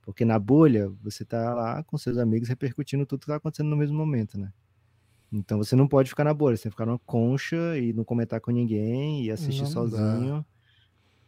Porque 0.08 0.24
na 0.24 0.38
bolha, 0.38 0.90
você 1.02 1.22
tá 1.22 1.52
lá 1.52 1.84
com 1.84 1.98
seus 1.98 2.16
amigos 2.16 2.48
repercutindo 2.48 3.04
tudo 3.04 3.20
que 3.20 3.26
tá 3.26 3.36
acontecendo 3.36 3.68
no 3.68 3.76
mesmo 3.76 3.94
momento, 3.94 4.38
né? 4.38 4.50
Então 5.30 5.58
você 5.58 5.76
não 5.76 5.86
pode 5.86 6.08
ficar 6.08 6.24
na 6.24 6.32
bolha, 6.32 6.56
você 6.56 6.62
tem 6.62 6.70
que 6.70 6.74
ficar 6.74 6.86
numa 6.86 6.98
concha 7.00 7.76
e 7.76 7.92
não 7.92 8.04
comentar 8.04 8.40
com 8.40 8.50
ninguém 8.50 9.26
e 9.26 9.30
assistir 9.30 9.64
não 9.64 9.70
sozinho. 9.70 10.36
Dá. 10.36 10.44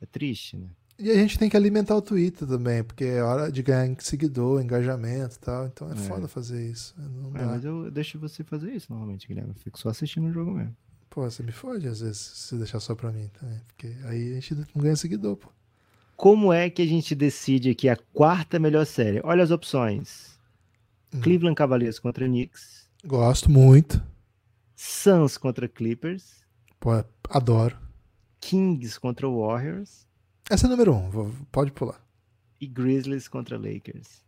É 0.00 0.06
triste, 0.06 0.56
né? 0.56 0.70
E 0.98 1.10
a 1.10 1.14
gente 1.14 1.38
tem 1.38 1.50
que 1.50 1.58
alimentar 1.58 1.94
o 1.94 2.00
Twitter 2.00 2.48
também, 2.48 2.82
porque 2.82 3.04
é 3.04 3.22
hora 3.22 3.52
de 3.52 3.62
ganhar 3.62 3.94
seguidor, 3.98 4.62
engajamento 4.62 5.36
e 5.36 5.40
tal. 5.40 5.66
Então 5.66 5.90
é, 5.90 5.92
é. 5.92 5.96
foda 5.96 6.26
fazer 6.26 6.66
isso. 6.66 6.94
Não 6.98 7.36
é, 7.36 7.44
mas 7.44 7.62
eu 7.62 7.90
deixo 7.90 8.18
você 8.18 8.42
fazer 8.42 8.72
isso 8.72 8.86
normalmente, 8.90 9.28
Guilherme. 9.28 9.50
Eu 9.50 9.56
fico 9.56 9.78
só 9.78 9.90
assistindo 9.90 10.26
o 10.26 10.32
jogo 10.32 10.52
mesmo. 10.52 10.74
Pô, 11.10 11.30
você 11.30 11.42
me 11.42 11.52
fode 11.52 11.86
às 11.86 12.00
vezes 12.00 12.16
se 12.16 12.56
deixar 12.56 12.80
só 12.80 12.94
pra 12.94 13.12
mim 13.12 13.28
também. 13.38 13.60
Porque 13.66 13.94
aí 14.04 14.30
a 14.30 14.34
gente 14.36 14.54
não 14.54 14.82
ganha 14.82 14.96
seguidor, 14.96 15.36
pô. 15.36 15.52
Como 16.20 16.52
é 16.52 16.68
que 16.68 16.82
a 16.82 16.86
gente 16.86 17.14
decide 17.14 17.70
aqui 17.70 17.88
a 17.88 17.96
quarta 17.96 18.58
melhor 18.58 18.84
série? 18.84 19.22
Olha 19.24 19.42
as 19.42 19.50
opções. 19.50 20.38
Hum. 21.14 21.22
Cleveland 21.22 21.54
Cavaliers 21.54 21.98
contra 21.98 22.26
Knicks. 22.26 22.86
Gosto 23.06 23.50
muito. 23.50 24.04
Suns 24.76 25.38
contra 25.38 25.66
Clippers. 25.66 26.44
Pô, 26.78 26.90
adoro. 27.30 27.74
Kings 28.38 29.00
contra 29.00 29.26
Warriors. 29.26 30.06
Essa 30.50 30.66
é 30.66 30.68
a 30.68 30.70
número 30.70 30.94
um, 30.94 31.30
pode 31.50 31.72
pular. 31.72 32.04
E 32.60 32.66
Grizzlies 32.66 33.26
contra 33.26 33.56
Lakers. 33.56 34.22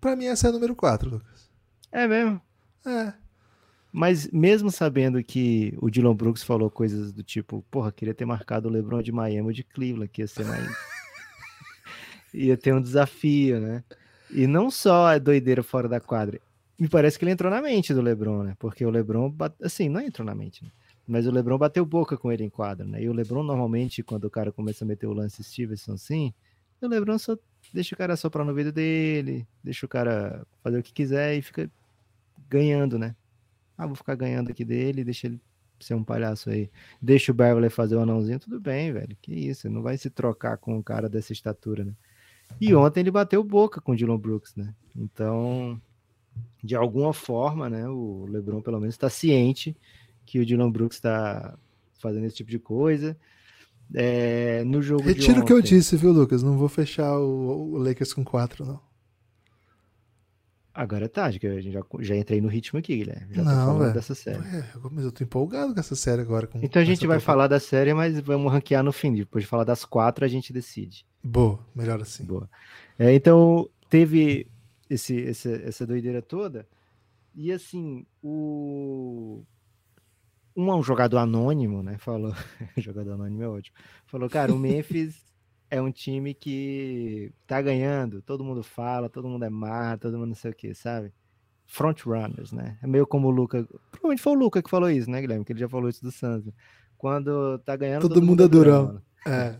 Pra 0.00 0.16
mim, 0.16 0.24
essa 0.24 0.48
é 0.48 0.50
a 0.50 0.52
número 0.52 0.74
quatro, 0.74 1.08
Lucas. 1.08 1.48
É 1.92 2.08
mesmo? 2.08 2.42
É. 2.84 3.14
Mas 3.92 4.26
mesmo 4.32 4.72
sabendo 4.72 5.22
que 5.22 5.72
o 5.80 5.88
Dylan 5.88 6.16
Brooks 6.16 6.42
falou 6.42 6.68
coisas 6.68 7.12
do 7.12 7.22
tipo, 7.22 7.64
porra, 7.70 7.92
queria 7.92 8.12
ter 8.12 8.24
marcado 8.24 8.68
o 8.68 8.72
LeBron 8.72 9.00
de 9.02 9.12
Miami 9.12 9.46
ou 9.46 9.52
de 9.52 9.62
Cleveland, 9.62 10.08
que 10.08 10.22
ia 10.22 10.26
ser 10.26 10.44
mais. 10.46 10.91
Ia 12.32 12.56
ter 12.56 12.74
um 12.74 12.80
desafio, 12.80 13.60
né? 13.60 13.84
E 14.30 14.46
não 14.46 14.70
só 14.70 15.06
a 15.08 15.18
doideira 15.18 15.62
fora 15.62 15.88
da 15.88 16.00
quadra. 16.00 16.40
Me 16.78 16.88
parece 16.88 17.18
que 17.18 17.24
ele 17.24 17.32
entrou 17.32 17.50
na 17.50 17.60
mente 17.60 17.92
do 17.92 18.00
LeBron, 18.00 18.42
né? 18.42 18.56
Porque 18.58 18.84
o 18.84 18.90
LeBron, 18.90 19.34
assim, 19.62 19.88
não 19.88 20.00
entrou 20.00 20.24
na 20.24 20.34
mente, 20.34 20.64
né? 20.64 20.70
Mas 21.06 21.26
o 21.26 21.30
LeBron 21.30 21.58
bateu 21.58 21.84
boca 21.84 22.16
com 22.16 22.32
ele 22.32 22.44
em 22.44 22.50
quadra, 22.50 22.86
né? 22.86 23.02
E 23.02 23.08
o 23.08 23.12
LeBron, 23.12 23.42
normalmente, 23.42 24.02
quando 24.02 24.24
o 24.24 24.30
cara 24.30 24.50
começa 24.50 24.84
a 24.84 24.88
meter 24.88 25.06
o 25.06 25.12
lance 25.12 25.42
Stevenson 25.42 25.94
assim, 25.94 26.32
o 26.80 26.86
LeBron 26.88 27.18
só 27.18 27.36
deixa 27.72 27.94
o 27.94 27.98
cara 27.98 28.16
soprar 28.16 28.44
no 28.44 28.54
vidro 28.54 28.72
dele, 28.72 29.46
deixa 29.62 29.86
o 29.86 29.88
cara 29.88 30.46
fazer 30.62 30.78
o 30.78 30.82
que 30.82 30.92
quiser 30.92 31.36
e 31.36 31.42
fica 31.42 31.70
ganhando, 32.48 32.98
né? 32.98 33.14
Ah, 33.76 33.86
vou 33.86 33.96
ficar 33.96 34.14
ganhando 34.14 34.50
aqui 34.50 34.64
dele, 34.64 35.04
deixa 35.04 35.26
ele 35.26 35.40
ser 35.80 35.94
um 35.94 36.04
palhaço 36.04 36.50
aí. 36.50 36.70
Deixa 37.00 37.32
o 37.32 37.34
Beverly 37.34 37.68
fazer 37.70 37.96
o 37.96 38.00
anãozinho, 38.00 38.38
tudo 38.38 38.60
bem, 38.60 38.92
velho. 38.92 39.16
Que 39.20 39.32
isso, 39.32 39.68
não 39.68 39.82
vai 39.82 39.96
se 39.96 40.10
trocar 40.10 40.56
com 40.56 40.76
um 40.76 40.82
cara 40.82 41.08
dessa 41.08 41.32
estatura, 41.32 41.84
né? 41.84 41.92
E 42.60 42.74
ontem 42.74 43.00
ele 43.00 43.10
bateu 43.10 43.42
boca 43.42 43.80
com 43.80 43.92
o 43.92 43.96
Dylan 43.96 44.18
Brooks, 44.18 44.54
né? 44.54 44.74
Então, 44.96 45.80
de 46.62 46.76
alguma 46.76 47.12
forma, 47.12 47.68
né, 47.68 47.88
o 47.88 48.26
LeBron 48.28 48.60
pelo 48.60 48.80
menos 48.80 48.94
está 48.94 49.08
ciente 49.08 49.76
que 50.24 50.38
o 50.38 50.46
Dylan 50.46 50.70
Brooks 50.70 50.96
está 50.96 51.58
fazendo 51.98 52.26
esse 52.26 52.36
tipo 52.36 52.50
de 52.50 52.58
coisa. 52.58 53.16
É, 53.94 54.64
no 54.64 54.80
jogo 54.80 55.02
Retiro 55.02 55.42
o 55.42 55.44
que 55.44 55.52
eu 55.52 55.60
disse, 55.60 55.96
viu, 55.96 56.12
Lucas? 56.12 56.42
Não 56.42 56.56
vou 56.56 56.68
fechar 56.68 57.18
o, 57.18 57.72
o 57.74 57.78
Lakers 57.78 58.14
com 58.14 58.24
quatro, 58.24 58.64
não. 58.64 58.80
Agora 60.74 61.04
é 61.04 61.08
tarde, 61.08 61.38
que 61.38 61.46
eu 61.46 61.60
já, 61.60 61.82
já 62.00 62.16
entrei 62.16 62.40
no 62.40 62.48
ritmo 62.48 62.78
aqui, 62.78 62.96
Guilherme. 62.96 63.34
Já 63.34 63.42
não, 63.42 63.78
velho. 63.78 63.92
dessa 63.92 64.14
série. 64.14 64.38
Ué, 64.38 64.66
mas 64.90 65.04
eu 65.04 65.12
tô 65.12 65.22
empolgado 65.22 65.74
com 65.74 65.80
essa 65.80 65.94
série 65.94 66.22
agora. 66.22 66.46
Com, 66.46 66.60
então 66.62 66.80
a 66.80 66.84
gente 66.84 67.06
vai 67.06 67.20
falar 67.20 67.46
da 67.46 67.60
série, 67.60 67.92
mas 67.92 68.18
vamos 68.20 68.50
ranquear 68.50 68.82
no 68.82 68.90
fim. 68.90 69.12
Depois 69.12 69.44
de 69.44 69.48
falar 69.48 69.64
das 69.64 69.84
quatro, 69.84 70.24
a 70.24 70.28
gente 70.28 70.50
decide. 70.50 71.04
Boa, 71.22 71.58
melhor 71.74 72.00
assim. 72.00 72.24
Boa. 72.24 72.48
É, 72.98 73.14
então, 73.14 73.68
teve 73.88 74.46
esse, 74.88 75.14
esse, 75.14 75.52
essa 75.64 75.86
doideira 75.86 76.20
toda. 76.20 76.66
E 77.34 77.50
assim, 77.50 78.04
o 78.22 79.44
um, 80.54 80.70
um 80.70 80.82
jogador 80.82 81.18
anônimo, 81.18 81.82
né? 81.82 81.96
Falou, 81.98 82.34
jogador 82.76 83.12
anônimo 83.12 83.42
é 83.42 83.48
ótimo. 83.48 83.76
Falou, 84.06 84.28
cara, 84.28 84.52
o 84.52 84.58
Memphis 84.58 85.24
é 85.70 85.80
um 85.80 85.90
time 85.90 86.34
que 86.34 87.32
tá 87.46 87.62
ganhando, 87.62 88.20
todo 88.22 88.44
mundo 88.44 88.62
fala, 88.62 89.08
todo 89.08 89.28
mundo 89.28 89.44
é 89.44 89.50
mar, 89.50 89.98
todo 89.98 90.18
mundo 90.18 90.28
não 90.28 90.34
sei 90.34 90.50
o 90.50 90.54
que, 90.54 90.74
sabe? 90.74 91.12
Front 91.66 92.02
runners, 92.04 92.52
né? 92.52 92.78
É 92.82 92.86
meio 92.86 93.06
como 93.06 93.28
o 93.28 93.30
Luca. 93.30 93.66
Provavelmente 93.90 94.20
foi 94.20 94.32
o 94.32 94.38
Luca 94.38 94.62
que 94.62 94.68
falou 94.68 94.90
isso, 94.90 95.10
né, 95.10 95.22
Guilherme? 95.22 95.44
Que 95.44 95.52
ele 95.52 95.60
já 95.60 95.68
falou 95.68 95.88
isso 95.88 96.02
do 96.02 96.12
Santos. 96.12 96.52
Quando 96.98 97.58
tá 97.60 97.74
ganhando. 97.74 98.02
Todo, 98.02 98.14
todo 98.14 98.20
mundo, 98.22 98.42
mundo 98.42 98.44
é 98.44 98.48
durão. 98.48 99.02
É. 99.26 99.58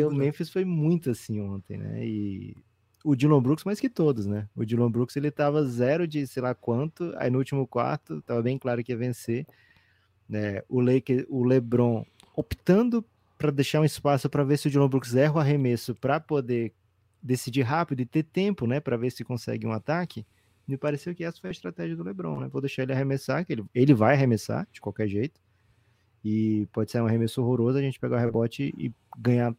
E 0.00 0.04
o 0.04 0.10
Memphis 0.10 0.50
foi 0.50 0.64
muito 0.64 1.10
assim 1.10 1.40
ontem, 1.40 1.76
né? 1.76 2.06
E 2.06 2.56
o 3.04 3.14
Dylan 3.14 3.40
Brooks 3.40 3.64
mais 3.64 3.78
que 3.78 3.88
todos, 3.88 4.26
né? 4.26 4.48
O 4.54 4.64
Dylan 4.64 4.90
Brooks 4.90 5.16
ele 5.16 5.30
tava 5.30 5.64
zero 5.64 6.06
de 6.06 6.26
sei 6.26 6.42
lá 6.42 6.54
quanto, 6.54 7.12
aí 7.16 7.30
no 7.30 7.38
último 7.38 7.66
quarto 7.66 8.20
tava 8.22 8.42
bem 8.42 8.58
claro 8.58 8.82
que 8.82 8.92
ia 8.92 8.98
vencer 8.98 9.46
né, 10.28 10.62
o, 10.68 10.80
Lake, 10.80 11.24
o 11.28 11.44
LeBron 11.44 12.04
optando 12.34 13.04
para 13.38 13.50
deixar 13.50 13.80
um 13.80 13.84
espaço 13.84 14.28
para 14.28 14.44
ver 14.44 14.58
se 14.58 14.66
o 14.66 14.70
Dylan 14.70 14.88
Brooks 14.88 15.14
erra 15.14 15.34
o 15.34 15.38
arremesso 15.38 15.94
para 15.94 16.18
poder 16.18 16.72
decidir 17.22 17.62
rápido 17.62 18.00
e 18.00 18.06
ter 18.06 18.22
tempo, 18.22 18.66
né, 18.66 18.80
para 18.80 18.96
ver 18.96 19.10
se 19.10 19.24
consegue 19.24 19.66
um 19.66 19.72
ataque. 19.72 20.26
Me 20.66 20.76
pareceu 20.76 21.14
que 21.14 21.24
essa 21.24 21.40
foi 21.40 21.48
a 21.48 21.52
estratégia 21.52 21.94
do 21.94 22.02
LeBron, 22.02 22.40
né? 22.40 22.48
Vou 22.48 22.60
deixar 22.60 22.82
ele 22.82 22.92
arremessar, 22.92 23.44
que 23.46 23.52
ele, 23.52 23.64
ele 23.72 23.94
vai 23.94 24.14
arremessar 24.14 24.66
de 24.72 24.80
qualquer 24.80 25.06
jeito. 25.06 25.40
E 26.28 26.66
pode 26.72 26.90
ser 26.90 27.00
um 27.00 27.06
arremesso 27.06 27.40
horroroso, 27.40 27.78
a 27.78 27.82
gente 27.82 28.00
pegar 28.00 28.16
o 28.16 28.20
rebote 28.20 28.74
e 28.76 28.92
ganhar. 29.16 29.54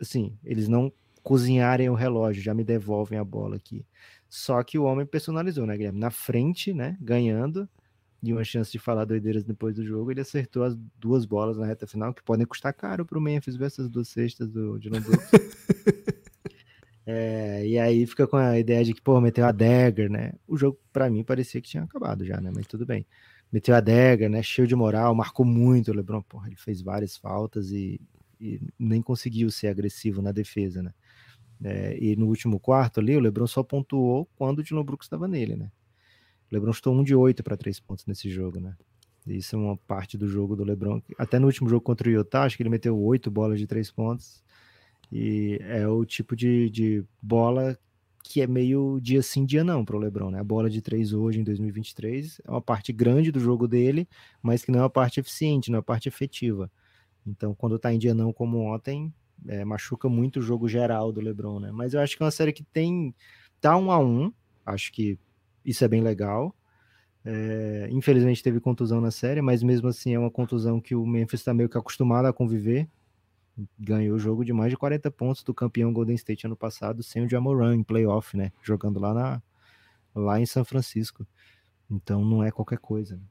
Assim, 0.00 0.38
eles 0.42 0.66
não 0.66 0.90
cozinharem 1.22 1.90
o 1.90 1.94
relógio, 1.94 2.42
já 2.42 2.54
me 2.54 2.64
devolvem 2.64 3.18
a 3.18 3.24
bola 3.24 3.56
aqui. 3.56 3.84
Só 4.26 4.62
que 4.62 4.78
o 4.78 4.84
homem 4.84 5.04
personalizou, 5.04 5.66
né, 5.66 5.76
Guilherme? 5.76 5.98
Na 5.98 6.10
frente, 6.10 6.72
né? 6.72 6.96
Ganhando 6.98 7.68
e 8.22 8.32
uma 8.32 8.42
chance 8.42 8.72
de 8.72 8.78
falar 8.78 9.04
doideiras 9.04 9.44
depois 9.44 9.76
do 9.76 9.84
jogo, 9.84 10.10
ele 10.10 10.22
acertou 10.22 10.64
as 10.64 10.74
duas 10.98 11.26
bolas 11.26 11.58
na 11.58 11.66
reta 11.66 11.86
final, 11.86 12.14
que 12.14 12.22
podem 12.22 12.46
custar 12.46 12.72
caro 12.72 13.04
para 13.04 13.18
o 13.18 13.20
Memphis 13.20 13.54
ver 13.54 13.66
essas 13.66 13.90
duas 13.90 14.08
cestas 14.08 14.48
do 14.48 14.78
Dylan 14.78 15.02
Brooks. 15.02 15.30
é, 17.04 17.66
e 17.66 17.78
aí 17.78 18.06
fica 18.06 18.26
com 18.26 18.38
a 18.38 18.58
ideia 18.58 18.82
de 18.82 18.94
que, 18.94 19.02
pô, 19.02 19.20
meteu 19.20 19.44
a 19.44 19.52
dagger, 19.52 20.10
né? 20.10 20.32
O 20.46 20.56
jogo, 20.56 20.78
para 20.90 21.10
mim, 21.10 21.22
parecia 21.22 21.60
que 21.60 21.68
tinha 21.68 21.82
acabado 21.82 22.24
já, 22.24 22.40
né? 22.40 22.50
Mas 22.54 22.66
tudo 22.66 22.86
bem. 22.86 23.06
Meteu 23.50 23.74
a 23.74 23.80
dagger, 23.80 24.28
né? 24.28 24.42
Cheio 24.42 24.68
de 24.68 24.74
moral, 24.74 25.14
marcou 25.14 25.44
muito 25.44 25.90
o 25.90 25.94
LeBron, 25.94 26.22
porra, 26.22 26.48
ele 26.48 26.56
fez 26.56 26.82
várias 26.82 27.16
faltas 27.16 27.70
e, 27.70 28.00
e 28.40 28.60
nem 28.78 29.00
conseguiu 29.00 29.50
ser 29.50 29.68
agressivo 29.68 30.20
na 30.20 30.32
defesa, 30.32 30.82
né? 30.82 30.92
É, 31.62 31.98
e 31.98 32.14
no 32.14 32.26
último 32.26 32.60
quarto 32.60 33.00
ali, 33.00 33.16
o 33.16 33.20
LeBron 33.20 33.46
só 33.46 33.62
pontuou 33.62 34.28
quando 34.36 34.60
o 34.60 34.62
Dylan 34.62 34.84
Brooks 34.84 35.06
estava 35.06 35.26
nele, 35.26 35.56
né? 35.56 35.70
O 36.50 36.54
LeBron 36.54 36.70
estou 36.70 36.94
um 36.94 37.02
de 37.02 37.14
oito 37.14 37.42
para 37.42 37.56
três 37.56 37.80
pontos 37.80 38.06
nesse 38.06 38.30
jogo, 38.30 38.60
né? 38.60 38.76
Isso 39.26 39.56
é 39.56 39.58
uma 39.58 39.76
parte 39.76 40.16
do 40.16 40.26
jogo 40.26 40.56
do 40.56 40.64
LeBron. 40.64 41.02
Até 41.18 41.38
no 41.38 41.46
último 41.46 41.68
jogo 41.68 41.82
contra 41.82 42.08
o 42.08 42.12
Utah, 42.12 42.44
acho 42.44 42.56
que 42.56 42.62
ele 42.62 42.70
meteu 42.70 42.98
oito 42.98 43.30
bolas 43.30 43.58
de 43.58 43.66
três 43.66 43.90
pontos. 43.90 44.42
E 45.12 45.58
é 45.62 45.86
o 45.86 46.04
tipo 46.04 46.36
de, 46.36 46.70
de 46.70 47.04
bola 47.20 47.78
que 48.28 48.42
é 48.42 48.46
meio 48.46 49.00
dia 49.00 49.22
sim, 49.22 49.46
dia 49.46 49.64
não 49.64 49.82
para 49.82 49.96
o 49.96 49.98
LeBron, 49.98 50.30
né? 50.30 50.38
A 50.38 50.44
bola 50.44 50.68
de 50.68 50.82
três 50.82 51.14
hoje 51.14 51.40
em 51.40 51.42
2023 51.42 52.42
é 52.44 52.50
uma 52.50 52.60
parte 52.60 52.92
grande 52.92 53.32
do 53.32 53.40
jogo 53.40 53.66
dele, 53.66 54.06
mas 54.42 54.62
que 54.62 54.70
não 54.70 54.80
é 54.80 54.82
uma 54.82 54.90
parte 54.90 55.18
eficiente, 55.18 55.70
não 55.70 55.76
é 55.76 55.78
uma 55.78 55.82
parte 55.82 56.08
efetiva. 56.10 56.70
Então, 57.26 57.54
quando 57.54 57.76
está 57.76 57.90
em 57.90 57.98
dia 57.98 58.12
não 58.12 58.30
como 58.30 58.58
ontem, 58.58 59.10
é, 59.46 59.64
machuca 59.64 60.10
muito 60.10 60.40
o 60.40 60.42
jogo 60.42 60.68
geral 60.68 61.10
do 61.10 61.22
LeBron, 61.22 61.58
né? 61.58 61.72
Mas 61.72 61.94
eu 61.94 62.00
acho 62.00 62.18
que 62.18 62.22
é 62.22 62.26
uma 62.26 62.30
série 62.30 62.52
que 62.52 62.62
tem 62.62 63.14
tá 63.62 63.78
um 63.78 63.90
a 63.90 63.98
um, 63.98 64.30
acho 64.66 64.92
que 64.92 65.18
isso 65.64 65.82
é 65.82 65.88
bem 65.88 66.02
legal. 66.02 66.54
É, 67.24 67.88
infelizmente 67.90 68.42
teve 68.42 68.60
contusão 68.60 69.00
na 69.00 69.10
série, 69.10 69.40
mas 69.40 69.62
mesmo 69.62 69.88
assim 69.88 70.12
é 70.14 70.18
uma 70.18 70.30
contusão 70.30 70.82
que 70.82 70.94
o 70.94 71.06
Memphis 71.06 71.40
está 71.40 71.54
meio 71.54 71.68
que 71.70 71.78
acostumado 71.78 72.26
a 72.26 72.32
conviver. 72.32 72.86
Ganhou 73.78 74.16
o 74.16 74.18
jogo 74.18 74.44
de 74.44 74.52
mais 74.52 74.70
de 74.70 74.76
40 74.76 75.10
pontos 75.10 75.42
do 75.42 75.52
campeão 75.52 75.92
Golden 75.92 76.14
State 76.14 76.46
ano 76.46 76.56
passado, 76.56 77.02
sem 77.02 77.24
o 77.24 77.28
Jamoran 77.28 77.74
em 77.74 77.82
playoff, 77.82 78.36
né? 78.36 78.52
Jogando 78.62 79.00
lá, 79.00 79.12
na, 79.12 79.42
lá 80.14 80.40
em 80.40 80.46
São 80.46 80.64
Francisco. 80.64 81.26
Então 81.90 82.24
não 82.24 82.42
é 82.44 82.50
qualquer 82.50 82.78
coisa. 82.78 83.16
Né? 83.16 83.22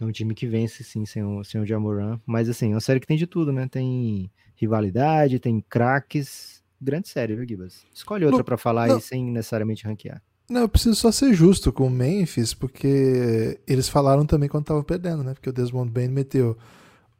É 0.00 0.04
um 0.04 0.12
time 0.12 0.34
que 0.34 0.46
vence, 0.46 0.82
sim, 0.82 1.04
sem 1.04 1.22
o, 1.22 1.44
sem 1.44 1.60
o 1.60 1.66
Jamoran. 1.66 2.18
Mas 2.26 2.48
assim, 2.48 2.72
é 2.72 2.74
uma 2.74 2.80
série 2.80 3.00
que 3.00 3.06
tem 3.06 3.18
de 3.18 3.26
tudo, 3.26 3.52
né? 3.52 3.68
Tem 3.68 4.30
rivalidade, 4.56 5.38
tem 5.38 5.64
craques. 5.68 6.62
Grande 6.80 7.08
série, 7.08 7.36
viu, 7.36 7.46
Gibas? 7.46 7.84
Escolhe 7.92 8.24
outra 8.24 8.42
para 8.42 8.56
falar 8.56 8.88
não. 8.88 8.96
aí 8.96 9.00
sem 9.00 9.24
necessariamente 9.30 9.84
ranquear. 9.84 10.22
Não, 10.48 10.62
eu 10.62 10.68
preciso 10.68 10.96
só 10.96 11.12
ser 11.12 11.32
justo 11.32 11.72
com 11.72 11.86
o 11.86 11.90
Memphis, 11.90 12.52
porque 12.52 13.60
eles 13.68 13.88
falaram 13.88 14.26
também 14.26 14.48
quando 14.48 14.64
estavam 14.64 14.82
perdendo, 14.82 15.22
né? 15.22 15.32
Porque 15.32 15.48
o 15.48 15.52
Desmond 15.52 15.90
Bain 15.90 16.08
meteu. 16.08 16.56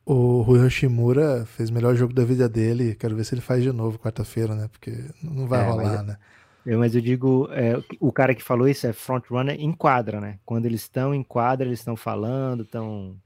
O 0.04 0.42
Rui 0.42 0.58
Hashimura 0.60 1.44
fez 1.46 1.70
o 1.70 1.72
melhor 1.72 1.94
jogo 1.94 2.12
da 2.12 2.24
vida 2.24 2.48
dele. 2.48 2.94
Quero 2.94 3.14
ver 3.14 3.24
se 3.24 3.34
ele 3.34 3.40
faz 3.40 3.62
de 3.62 3.70
novo 3.72 3.98
quarta-feira, 3.98 4.54
né? 4.54 4.68
Porque 4.68 5.04
não 5.22 5.46
vai 5.46 5.60
é, 5.60 5.68
rolar, 5.68 5.98
mas, 5.98 6.06
né? 6.06 6.16
Eu, 6.64 6.78
mas 6.78 6.94
eu 6.94 7.00
digo, 7.00 7.48
é, 7.52 7.82
o 7.98 8.12
cara 8.12 8.34
que 8.34 8.42
falou 8.42 8.68
isso 8.68 8.86
é 8.86 8.92
frontrunner 8.92 9.56
em 9.58 9.72
quadra, 9.72 10.20
né? 10.20 10.38
Quando 10.44 10.66
eles 10.66 10.82
estão 10.82 11.14
em 11.14 11.22
quadra, 11.22 11.66
eles 11.66 11.78
estão 11.78 11.96
falando, 11.96 12.62
estão 12.62 13.16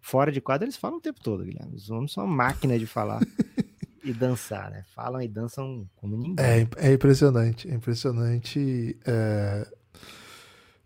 fora 0.00 0.32
de 0.32 0.40
quadra, 0.40 0.64
eles 0.64 0.76
falam 0.76 0.98
o 0.98 1.00
tempo 1.00 1.20
todo, 1.20 1.44
Guilherme. 1.44 1.74
Os 1.74 1.90
homens 1.90 2.12
são 2.12 2.24
uma 2.24 2.34
máquina 2.34 2.78
de 2.78 2.86
falar 2.86 3.20
e 4.02 4.12
dançar, 4.12 4.70
né? 4.70 4.84
Falam 4.94 5.20
e 5.20 5.28
dançam 5.28 5.88
como 5.96 6.16
ninguém. 6.16 6.44
É, 6.44 6.88
é 6.88 6.92
impressionante, 6.92 7.70
é 7.70 7.74
impressionante. 7.74 8.96
É... 9.04 9.66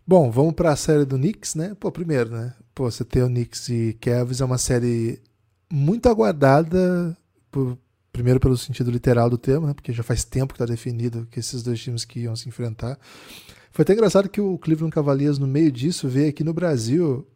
Bom, 0.05 0.29
vamos 0.29 0.53
para 0.53 0.71
a 0.71 0.75
série 0.75 1.05
do 1.05 1.15
Knicks, 1.15 1.55
né? 1.55 1.75
Pô, 1.79 1.91
primeiro, 1.91 2.31
né? 2.31 2.53
Pô, 2.75 2.89
você 2.89 3.05
ter 3.05 3.23
o 3.23 3.27
Knicks 3.27 3.69
e 3.69 3.97
Cavs 4.01 4.41
é 4.41 4.45
uma 4.45 4.57
série 4.57 5.21
muito 5.73 6.07
aguardada 6.07 7.17
por, 7.51 7.77
Primeiro 8.13 8.39
pelo 8.39 8.55
sentido 8.55 8.91
literal 8.91 9.27
do 9.27 9.39
termo, 9.39 9.65
né? 9.65 9.73
porque 9.73 9.91
já 9.91 10.03
faz 10.03 10.23
tempo 10.23 10.53
que 10.53 10.61
está 10.61 10.71
definido 10.71 11.27
que 11.31 11.39
esses 11.39 11.63
dois 11.63 11.81
times 11.81 12.05
que 12.05 12.19
iam 12.19 12.35
se 12.35 12.47
enfrentar. 12.47 12.95
Foi 13.71 13.81
até 13.81 13.93
engraçado 13.93 14.29
que 14.29 14.39
o 14.39 14.55
Cleveland 14.59 14.93
Cavaliers, 14.93 15.39
no 15.39 15.47
meio 15.47 15.71
disso, 15.71 16.07
veio 16.07 16.29
aqui 16.29 16.43
no 16.43 16.53
Brasil. 16.53 17.27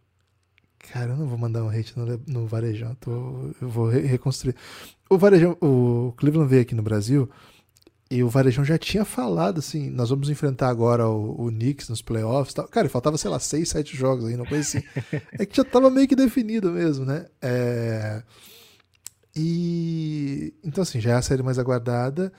Cara, 0.94 1.14
eu 1.14 1.18
não 1.18 1.26
vou 1.26 1.36
mandar 1.36 1.64
um 1.64 1.70
hate 1.70 1.98
no, 1.98 2.22
no 2.28 2.46
Varejão, 2.46 2.94
tô, 3.00 3.12
eu 3.60 3.68
vou 3.68 3.90
re 3.90 4.02
reconstruir. 4.02 4.56
O 5.10 5.18
Varejão, 5.18 5.58
o 5.60 6.14
Cleveland 6.16 6.48
veio 6.48 6.62
aqui 6.62 6.76
no 6.76 6.84
Brasil 6.84 7.28
e 8.10 8.24
o 8.24 8.30
Varejão 8.30 8.64
já 8.64 8.78
tinha 8.78 9.04
falado 9.04 9.60
assim: 9.60 9.90
nós 9.90 10.10
vamos 10.10 10.30
enfrentar 10.30 10.70
agora 10.70 11.08
o, 11.08 11.48
o 11.48 11.50
Knicks 11.50 11.90
nos 11.90 12.02
playoffs. 12.02 12.54
Tal. 12.54 12.68
Cara, 12.68 12.88
faltava, 12.88 13.18
sei 13.18 13.30
lá, 13.30 13.40
seis, 13.40 13.70
sete 13.70 13.96
jogos 13.98 14.26
aí, 14.26 14.36
uma 14.36 14.46
coisa 14.46 14.62
assim. 14.62 14.84
é 15.34 15.46
que 15.46 15.56
já 15.56 15.64
estava 15.64 15.90
meio 15.90 16.08
que 16.08 16.16
definido 16.16 16.72
mesmo, 16.72 17.06
né? 17.06 17.26
É. 17.42 18.24
E 19.36 20.54
então 20.64 20.82
assim, 20.82 21.00
já 21.02 21.12
é 21.12 21.14
a 21.16 21.22
série 21.22 21.44
mais 21.44 21.60
aguardada. 21.60 22.32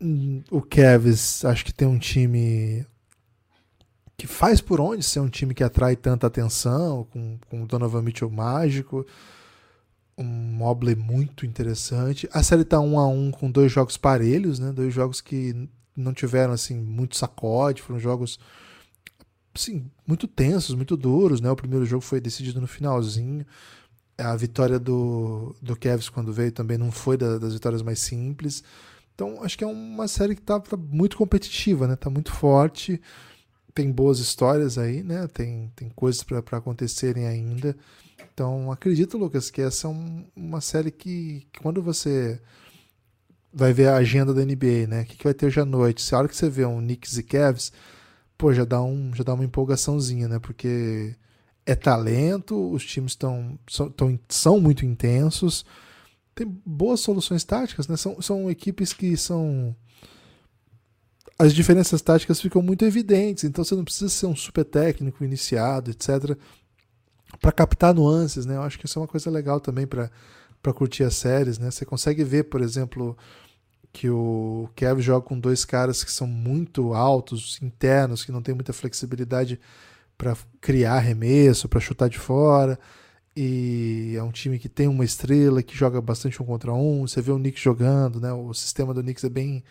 Hum, 0.00 0.42
o 0.50 0.60
Cavs 0.62 1.44
acho 1.44 1.64
que 1.64 1.72
tem 1.72 1.88
um 1.88 1.98
time 1.98 2.86
que 4.16 4.26
faz 4.26 4.60
por 4.60 4.80
onde 4.80 5.02
ser 5.02 5.20
um 5.20 5.28
time 5.28 5.54
que 5.54 5.64
atrai 5.64 5.94
tanta 5.96 6.26
atenção, 6.26 7.04
com, 7.10 7.38
com 7.50 7.62
o 7.62 7.66
Donovan 7.66 8.02
Mitchell 8.02 8.30
mágico, 8.30 9.06
um 10.18 10.24
Mobley 10.24 10.96
muito 10.96 11.44
interessante. 11.44 12.28
A 12.32 12.42
série 12.42 12.64
tá 12.64 12.80
um 12.80 12.98
a 12.98 13.06
um 13.06 13.30
com 13.30 13.50
dois 13.50 13.70
jogos 13.70 13.96
parelhos, 13.96 14.58
né? 14.58 14.72
Dois 14.72 14.92
jogos 14.92 15.20
que 15.20 15.68
não 15.96 16.12
tiveram 16.12 16.52
assim 16.52 16.74
muito 16.74 17.16
sacode, 17.16 17.82
foram 17.82 17.98
jogos 17.98 18.38
assim, 19.54 19.90
muito 20.06 20.26
tensos, 20.26 20.74
muito 20.74 20.96
duros, 20.96 21.40
né? 21.40 21.50
O 21.50 21.56
primeiro 21.56 21.84
jogo 21.86 22.02
foi 22.02 22.20
decidido 22.20 22.60
no 22.60 22.66
finalzinho 22.66 23.44
a 24.18 24.34
vitória 24.34 24.78
do, 24.78 25.54
do 25.60 25.76
Cavs 25.76 26.08
quando 26.08 26.32
veio 26.32 26.50
também 26.50 26.78
não 26.78 26.90
foi 26.90 27.16
da, 27.16 27.38
das 27.38 27.52
vitórias 27.52 27.82
mais 27.82 27.98
simples. 27.98 28.62
Então 29.14 29.42
acho 29.42 29.56
que 29.56 29.64
é 29.64 29.66
uma 29.66 30.08
série 30.08 30.34
que 30.34 30.40
está 30.40 30.58
tá 30.58 30.76
muito 30.76 31.16
competitiva, 31.16 31.86
né? 31.86 31.96
Tá 31.96 32.08
muito 32.10 32.32
forte, 32.32 33.00
tem 33.76 33.92
boas 33.92 34.18
histórias 34.20 34.78
aí, 34.78 35.02
né? 35.02 35.28
Tem, 35.28 35.70
tem 35.76 35.90
coisas 35.90 36.22
para 36.22 36.38
acontecerem 36.56 37.26
ainda. 37.26 37.76
Então 38.32 38.72
acredito, 38.72 39.18
Lucas, 39.18 39.50
que 39.50 39.60
essa 39.60 39.86
é 39.86 39.90
um, 39.90 40.24
uma 40.34 40.62
série 40.62 40.90
que, 40.90 41.46
que, 41.52 41.60
quando 41.60 41.82
você 41.82 42.40
vai 43.52 43.74
ver 43.74 43.88
a 43.88 43.96
agenda 43.96 44.32
da 44.32 44.42
NBA, 44.42 44.86
né? 44.88 45.02
O 45.02 45.04
que, 45.04 45.18
que 45.18 45.24
vai 45.24 45.34
ter 45.34 45.44
hoje 45.44 45.60
à 45.60 45.66
noite? 45.66 46.00
Se 46.00 46.14
a 46.14 46.18
hora 46.18 46.26
que 46.28 46.34
você 46.34 46.48
vê 46.48 46.64
um 46.64 46.78
Knicks 46.78 47.18
e 47.18 47.22
Cavs, 47.22 47.70
pô, 48.38 48.50
já 48.54 48.64
dá, 48.64 48.82
um, 48.82 49.14
já 49.14 49.22
dá 49.22 49.34
uma 49.34 49.44
empolgaçãozinha, 49.44 50.26
né? 50.26 50.38
Porque 50.38 51.14
é 51.66 51.74
talento, 51.74 52.72
os 52.72 52.82
times 52.82 53.12
estão 53.12 53.58
são, 53.68 53.90
tão, 53.90 54.18
são 54.26 54.58
muito 54.58 54.86
intensos, 54.86 55.66
tem 56.34 56.46
boas 56.64 57.00
soluções 57.00 57.44
táticas, 57.44 57.88
né? 57.88 57.96
São, 57.98 58.22
são 58.22 58.50
equipes 58.50 58.94
que 58.94 59.18
são. 59.18 59.76
As 61.38 61.54
diferenças 61.54 62.00
táticas 62.00 62.40
ficam 62.40 62.62
muito 62.62 62.84
evidentes, 62.84 63.44
então 63.44 63.62
você 63.62 63.74
não 63.74 63.84
precisa 63.84 64.08
ser 64.08 64.26
um 64.26 64.34
super 64.34 64.64
técnico 64.64 65.22
iniciado, 65.22 65.90
etc., 65.90 66.36
para 67.40 67.52
captar 67.52 67.92
nuances, 67.92 68.46
né? 68.46 68.56
Eu 68.56 68.62
acho 68.62 68.78
que 68.78 68.86
isso 68.86 68.98
é 68.98 69.02
uma 69.02 69.08
coisa 69.08 69.30
legal 69.30 69.60
também 69.60 69.86
para 69.86 70.10
curtir 70.72 71.04
as 71.04 71.14
séries, 71.16 71.58
né? 71.58 71.70
Você 71.70 71.84
consegue 71.84 72.24
ver, 72.24 72.44
por 72.44 72.62
exemplo, 72.62 73.16
que 73.92 74.08
o 74.08 74.68
Kev 74.74 75.00
joga 75.00 75.26
com 75.26 75.38
dois 75.38 75.64
caras 75.64 76.02
que 76.02 76.12
são 76.12 76.26
muito 76.26 76.94
altos, 76.94 77.58
internos, 77.62 78.24
que 78.24 78.32
não 78.32 78.40
tem 78.42 78.54
muita 78.54 78.72
flexibilidade 78.72 79.60
para 80.16 80.36
criar 80.60 80.94
arremesso, 80.94 81.68
para 81.68 81.80
chutar 81.80 82.08
de 82.08 82.18
fora. 82.18 82.78
E 83.36 84.14
é 84.16 84.22
um 84.22 84.30
time 84.30 84.58
que 84.58 84.68
tem 84.68 84.88
uma 84.88 85.04
estrela, 85.04 85.62
que 85.62 85.76
joga 85.76 86.00
bastante 86.00 86.42
um 86.42 86.46
contra 86.46 86.72
um. 86.72 87.06
Você 87.06 87.20
vê 87.20 87.32
o 87.32 87.38
Knicks 87.38 87.62
jogando, 87.62 88.20
né? 88.20 88.32
O 88.32 88.54
sistema 88.54 88.94
do 88.94 89.02
Knicks 89.02 89.24
é 89.24 89.28
bem, 89.28 89.62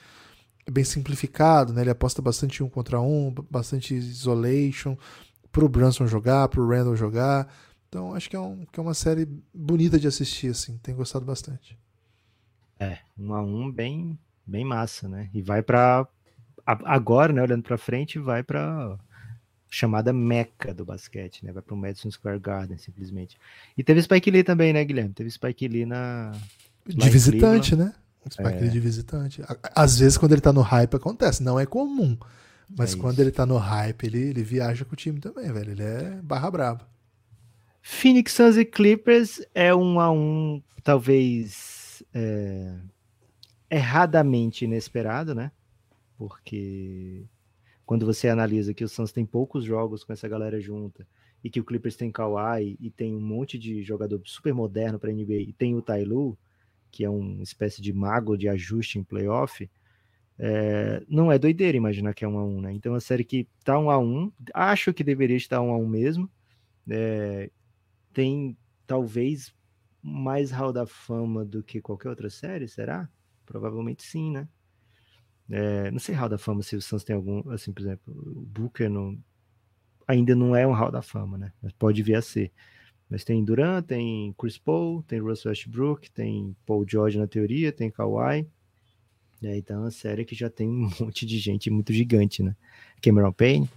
bem 0.70 0.84
simplificado, 0.84 1.74
né? 1.74 1.82
Ele 1.82 1.90
aposta 1.90 2.22
bastante 2.22 2.64
um 2.64 2.70
contra 2.70 3.00
um, 3.00 3.34
bastante 3.50 3.94
isolation 3.94 4.98
para 5.52 5.64
o 5.64 5.70
Brunson 5.70 6.08
jogar, 6.08 6.48
para 6.48 6.62
o 6.62 6.68
Randall 6.68 6.96
jogar. 6.96 7.48
Então 7.88 8.14
acho 8.14 8.30
que 8.30 8.36
é, 8.36 8.40
um, 8.40 8.66
que 8.72 8.80
é 8.80 8.84
uma 8.84 8.94
série 8.94 9.28
bonita 9.54 10.00
de 10.00 10.08
assistir, 10.08 10.50
assim. 10.50 10.78
Tenho 10.84 10.98
gostado 10.98 11.26
bastante. 11.26 11.78
É, 12.80 12.98
um 13.18 13.34
a 13.34 13.42
um 13.42 13.72
bem, 13.72 14.20
bem 14.46 14.66
massa, 14.66 15.08
né? 15.08 15.30
E 15.34 15.42
vai 15.42 15.62
para 15.62 16.08
agora, 16.66 17.32
né? 17.32 17.42
Olhando 17.42 17.64
para 17.64 17.78
frente, 17.78 18.20
vai 18.20 18.44
para 18.44 18.98
chamada 19.70 20.12
meca 20.12 20.74
do 20.74 20.86
basquete, 20.86 21.46
né? 21.46 21.52
Vai 21.52 21.62
para 21.62 21.74
o 21.74 21.78
Madison 21.78 22.10
Square 22.10 22.40
Garden, 22.40 22.78
simplesmente. 22.78 23.38
E 23.78 23.84
teve 23.84 24.02
Spike 24.02 24.32
Lee 24.32 24.44
também, 24.44 24.74
né, 24.74 24.84
Guilherme? 24.84 25.14
Teve 25.14 25.30
Spike 25.30 25.68
Lee 25.68 25.86
na... 25.86 26.32
De 26.86 27.10
visitante, 27.10 27.76
né? 27.76 27.94
Spike 28.30 28.58
é. 28.58 28.60
Lee 28.62 28.70
de 28.70 28.80
visitante. 28.80 29.42
Às 29.76 30.00
vezes, 30.00 30.18
quando 30.18 30.32
ele 30.32 30.42
tá 30.42 30.52
no 30.52 30.62
hype, 30.62 30.96
acontece. 30.96 31.44
Não 31.44 31.60
é 31.60 31.66
comum. 31.66 32.18
Mas 32.76 32.94
é 32.94 32.98
quando 32.98 33.20
ele 33.20 33.32
tá 33.32 33.46
no 33.46 33.58
hype, 33.58 34.06
ele, 34.06 34.30
ele 34.30 34.44
viaja 34.44 34.84
com 34.86 34.94
o 34.94 34.96
time 34.96 35.20
também, 35.20 35.52
velho. 35.52 35.72
Ele 35.72 35.84
é 35.84 36.20
barra 36.24 36.50
braba. 36.50 36.88
Phoenix 37.82 38.34
Suns 38.34 38.58
e 38.58 38.66
Clippers 38.66 39.42
é 39.54 39.74
um 39.76 40.00
a 40.00 40.12
um, 40.12 40.62
talvez 40.84 42.02
é, 42.14 42.74
erradamente 43.70 44.66
inesperado, 44.66 45.36
né? 45.36 45.52
Porque 46.18 47.26
quando 47.86 48.06
você 48.06 48.28
analisa 48.28 48.74
que 48.74 48.84
o 48.84 48.90
Suns 48.90 49.12
tem 49.12 49.26
poucos 49.26 49.64
jogos 49.64 50.04
com 50.04 50.12
essa 50.12 50.28
galera 50.28 50.60
junta 50.60 51.06
e 51.44 51.50
que 51.50 51.60
o 51.60 51.64
Clippers 51.64 51.96
tem 51.96 52.12
Kawhi 52.12 52.76
e 52.80 52.90
tem 52.90 53.16
um 53.16 53.22
monte 53.22 53.60
de 53.60 53.84
jogador 53.84 54.20
super 54.26 54.54
moderno 54.54 54.98
para 54.98 55.12
NBA 55.12 55.34
e 55.34 55.54
tem 55.54 55.76
o 55.76 55.82
Tailu, 55.82 56.36
que 56.96 57.04
é 57.04 57.10
uma 57.10 57.44
espécie 57.44 57.82
de 57.82 57.92
mago 57.92 58.38
de 58.38 58.48
ajuste 58.48 58.98
em 58.98 59.04
playoff, 59.04 59.70
é, 60.40 61.04
não 61.10 61.30
é 61.30 61.38
doideira 61.38 61.78
imaginar 61.78 62.14
que 62.14 62.24
é 62.24 62.28
um 62.28 62.40
a 62.40 62.46
um, 62.46 62.62
né? 62.62 62.72
Então 62.72 62.96
a 62.96 63.02
série 63.02 63.26
que 63.26 63.46
tá 63.66 63.78
um 63.78 63.90
a 63.90 63.98
um, 64.00 64.32
acho 64.54 64.94
que 64.94 65.04
deveria 65.04 65.36
estar 65.36 65.62
um 65.62 65.74
a 65.74 65.78
um 65.78 65.86
mesmo. 65.86 66.32
É, 66.90 67.52
tem 68.14 68.58
talvez 68.88 69.54
mais 70.02 70.52
Hall 70.52 70.72
da 70.72 70.86
Fama 70.88 71.44
do 71.44 71.62
que 71.62 71.82
qualquer 71.82 72.08
outra 72.08 72.30
série, 72.30 72.66
será? 72.66 73.10
Provavelmente 73.46 74.04
sim, 74.04 74.32
né? 74.32 74.48
É, 75.50 75.92
não 75.92 76.00
sei 76.00 76.16
Hall 76.16 76.30
da 76.30 76.38
Fama 76.38 76.64
se 76.64 76.78
o 76.78 76.82
Suns 76.82 77.04
tem 77.04 77.14
algum, 77.14 77.50
assim, 77.52 77.74
por 77.74 77.82
exemplo, 77.82 78.14
o 78.14 78.42
Booker 78.42 78.90
não, 78.90 79.18
ainda 80.08 80.34
não 80.34 80.56
é 80.56 80.66
um 80.66 80.72
Hall 80.72 80.92
da 80.92 81.02
Fama, 81.02 81.38
né? 81.38 81.52
Mas 81.62 81.74
pode 81.74 82.02
vir 82.02 82.16
a 82.16 82.22
ser. 82.22 82.54
Mas 83.10 83.24
tem 83.24 83.44
Durant, 83.44 83.86
tem 83.86 84.34
Chris 84.38 84.58
Paul, 84.58 85.04
tem 85.04 85.20
Russell 85.20 85.50
Westbrook, 85.50 86.10
tem 86.12 86.56
Paul 86.66 86.86
George 86.88 87.18
na 87.18 87.28
teoria, 87.28 87.72
tem 87.72 87.90
Kawhi. 87.90 88.48
É, 89.44 89.58
então 89.58 89.78
é 89.78 89.80
uma 89.80 89.92
série 89.92 90.26
que 90.26 90.36
já 90.36 90.50
tem 90.50 90.68
um 90.70 90.90
monte 91.00 91.26
de 91.26 91.38
gente 91.38 91.70
muito 91.70 91.94
gigante, 91.94 92.42
né? 92.42 92.56
Cameron 93.02 93.32
Payne. 93.32 93.70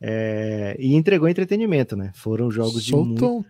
É, 0.00 0.76
e 0.78 0.94
entregou 0.94 1.28
entretenimento, 1.28 1.96
né? 1.96 2.10
Foram 2.14 2.50
jogos 2.50 2.84
de 2.84 2.94
muito... 2.94 3.44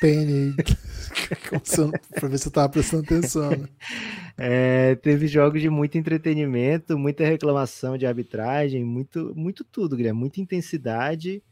Payne 0.00 0.54
para 2.14 2.28
ver 2.28 2.38
se 2.38 2.48
eu 2.48 2.52
tava 2.52 2.68
prestando 2.68 3.04
atenção. 3.04 3.50
Né? 3.50 3.68
É, 4.38 4.94
teve 4.94 5.26
jogos 5.26 5.60
de 5.60 5.68
muito 5.68 5.98
entretenimento, 5.98 6.98
muita 6.98 7.22
reclamação 7.22 7.98
de 7.98 8.06
arbitragem, 8.06 8.82
muito, 8.82 9.30
muito 9.36 9.62
tudo, 9.62 9.94
Guilherme, 9.94 10.18
muita 10.18 10.40
intensidade. 10.40 11.42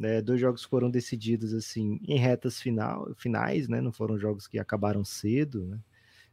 Né? 0.00 0.22
Dois 0.22 0.40
jogos 0.40 0.64
foram 0.64 0.90
decididos 0.90 1.52
assim 1.52 2.00
em 2.08 2.16
retas 2.16 2.58
final, 2.58 3.14
finais, 3.16 3.68
né? 3.68 3.82
Não 3.82 3.92
foram 3.92 4.18
jogos 4.18 4.48
que 4.48 4.58
acabaram 4.58 5.04
cedo, 5.04 5.66
né? 5.66 5.78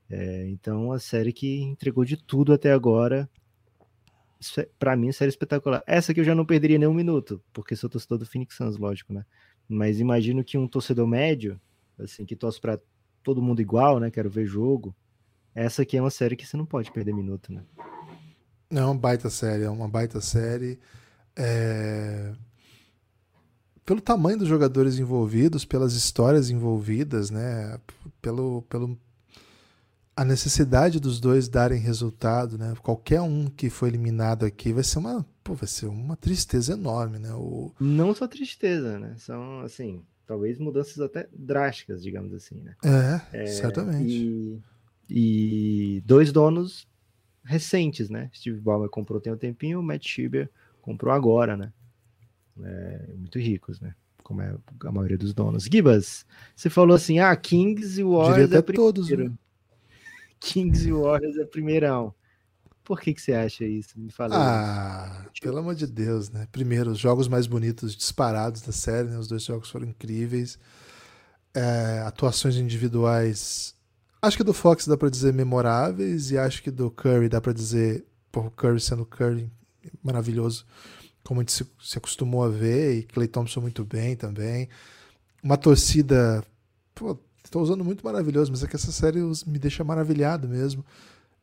É, 0.10 0.48
então 0.48 0.94
a 0.94 1.00
série 1.00 1.34
que 1.34 1.60
entregou 1.64 2.06
de 2.06 2.16
tudo 2.16 2.54
até 2.54 2.72
agora. 2.72 3.30
É, 4.58 4.70
para 4.80 4.96
mim, 4.96 5.12
série 5.12 5.28
espetacular. 5.28 5.84
Essa 5.86 6.14
que 6.14 6.22
eu 6.22 6.24
já 6.24 6.34
não 6.34 6.46
perderia 6.46 6.80
nem 6.80 6.88
um 6.88 6.94
minuto, 6.94 7.44
porque 7.52 7.76
sou 7.76 7.90
torcedor 7.90 8.18
do 8.20 8.26
Phoenix 8.26 8.56
Suns, 8.56 8.78
lógico, 8.78 9.12
né? 9.12 9.26
Mas 9.68 10.00
imagino 10.00 10.46
que 10.46 10.58
um 10.58 10.66
torcedor 10.66 11.06
médio, 11.06 11.60
assim, 12.00 12.26
que 12.26 12.38
torce 12.38 12.62
para 12.62 12.80
todo 13.22 13.42
mundo 13.42 13.62
igual, 13.62 14.00
né? 14.00 14.10
Quero 14.10 14.30
ver 14.30 14.46
jogo. 14.46 14.96
Essa 15.54 15.82
aqui 15.82 15.98
é 15.98 16.02
uma 16.02 16.10
série 16.10 16.38
que 16.38 16.48
você 16.48 16.56
não 16.56 16.66
pode 16.66 16.90
perder 16.90 17.14
minuto, 17.14 17.52
né? 17.52 17.66
É 18.70 18.82
uma 18.82 18.96
baita 18.96 19.30
série, 19.30 19.64
é 19.64 19.70
uma 19.70 19.90
baita 19.90 20.22
série. 20.22 20.80
É... 21.36 22.34
Pelo 23.88 24.02
tamanho 24.02 24.38
dos 24.38 24.50
jogadores 24.50 25.00
envolvidos, 25.00 25.64
pelas 25.64 25.94
histórias 25.94 26.50
envolvidas, 26.50 27.32
né? 27.32 27.80
Pelo, 28.22 28.62
pelo 28.64 29.00
a 30.14 30.26
necessidade 30.26 31.00
dos 31.00 31.22
dois 31.22 31.48
darem 31.48 31.80
resultado, 31.80 32.58
né? 32.58 32.74
Qualquer 32.84 33.22
um 33.22 33.46
que 33.46 33.70
foi 33.70 33.88
eliminado 33.88 34.46
aqui 34.46 34.74
vai 34.74 34.84
ser 34.84 35.00
uma, 35.00 35.26
pô, 35.42 35.54
vai 35.54 35.70
ser 35.70 35.86
uma 35.86 36.18
tristeza 36.18 36.74
enorme, 36.74 37.18
né? 37.18 37.32
O... 37.34 37.72
Não 37.80 38.14
só 38.14 38.28
tristeza, 38.28 39.00
né? 39.00 39.16
São, 39.20 39.62
assim, 39.62 40.04
talvez 40.26 40.60
mudanças 40.60 41.00
até 41.00 41.30
drásticas, 41.32 42.04
digamos 42.04 42.34
assim, 42.34 42.56
né? 42.56 42.76
É, 43.32 43.44
é 43.44 43.46
certamente. 43.46 44.12
E, 44.12 44.62
e, 45.98 46.02
dois 46.06 46.34
donos 46.34 46.86
recentes, 47.42 48.10
né? 48.10 48.30
Steve 48.34 48.60
Ballmer 48.60 48.90
comprou 48.90 49.22
tem 49.22 49.32
um 49.32 49.38
tempinho, 49.38 49.80
o 49.80 49.84
Matt 49.84 50.06
Schieber 50.06 50.50
comprou 50.82 51.14
agora, 51.14 51.56
né? 51.56 51.72
É, 52.64 53.14
muito 53.18 53.40
ricos, 53.40 53.80
né? 53.80 53.94
Como 54.24 54.42
é 54.42 54.56
a 54.84 54.92
maioria 54.92 55.18
dos 55.18 55.34
donos. 55.34 55.66
Gibas, 55.66 56.26
você 56.56 56.70
falou 56.70 56.96
assim, 56.96 57.20
ah, 57.20 57.36
Kings 57.36 58.00
e 58.00 58.04
Warriors 58.04 58.50
Diria 58.50 58.60
até 58.60 58.72
é 58.72 58.76
todos, 58.76 59.10
né? 59.10 59.32
Kings 60.40 60.88
e 60.88 60.92
Warriors 60.92 61.38
é 61.38 61.46
primeirão. 61.46 62.14
Por 62.84 63.02
que, 63.02 63.14
que 63.14 63.22
você 63.22 63.34
acha 63.34 63.66
isso? 63.66 64.00
Me 64.00 64.10
fala. 64.10 64.36
Ah, 64.36 65.22
aí. 65.22 65.42
pelo 65.42 65.58
amor 65.58 65.76
de 65.76 65.86
Deus, 65.86 66.30
né? 66.30 66.48
Primeiro, 66.52 66.92
os 66.92 67.00
jogos 67.00 67.28
mais 67.28 67.46
bonitos 67.46 67.96
disparados 67.96 68.62
da 68.62 68.72
série, 68.72 69.10
né? 69.10 69.18
Os 69.18 69.28
dois 69.28 69.44
jogos 69.44 69.70
foram 69.70 69.88
incríveis. 69.88 70.58
É, 71.54 72.04
atuações 72.06 72.56
individuais, 72.56 73.76
acho 74.22 74.38
que 74.38 74.44
do 74.44 74.54
Fox 74.54 74.88
dá 74.88 74.96
para 74.96 75.10
dizer 75.10 75.34
memoráveis 75.34 76.32
e 76.32 76.38
acho 76.38 76.62
que 76.62 76.70
do 76.70 76.92
Curry 76.92 77.30
dá 77.30 77.42
para 77.42 77.54
dizer, 77.54 78.06
por 78.32 78.52
Curry 78.52 78.80
sendo 78.80 79.06
Curry 79.06 79.52
maravilhoso, 80.04 80.66
como 81.28 81.42
a 81.42 81.44
gente 81.44 81.52
se, 81.52 81.66
se 81.82 81.98
acostumou 81.98 82.44
a 82.44 82.50
ver 82.50 82.98
e 82.98 83.04
Clay 83.04 83.28
Thompson 83.28 83.62
muito 83.62 83.84
bem 83.84 84.16
também. 84.16 84.70
Uma 85.44 85.58
torcida, 85.58 86.44
estou 87.44 87.62
usando 87.62 87.84
muito 87.84 88.04
maravilhoso, 88.04 88.52
mas 88.52 88.64
é 88.64 88.68
que 88.68 88.76
essa 88.76 88.92
série 88.92 89.20
me 89.46 89.60
deixa 89.60 89.84
maravilhado 89.84 90.48
mesmo 90.48 90.84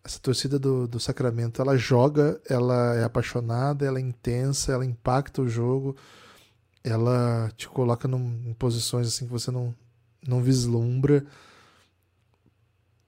essa 0.05 0.18
torcida 0.18 0.59
do, 0.59 0.87
do 0.87 1.01
Sacramento, 1.01 1.62
ela 1.62 1.79
joga, 1.79 2.38
ela 2.47 2.94
é 2.94 3.05
apaixonada, 3.05 3.87
ela 3.87 3.99
é 3.99 4.03
intensa, 4.03 4.70
ela 4.73 4.85
impacta 4.85 5.40
o 5.40 5.49
jogo, 5.49 5.97
ela 6.85 7.51
te 7.57 7.66
coloca 7.66 8.07
num, 8.07 8.42
em 8.47 8.53
posições 8.53 9.09
assim 9.09 9.25
que 9.25 9.33
você 9.33 9.51
não, 9.51 9.75
não 10.27 10.42
vislumbra. 10.42 11.25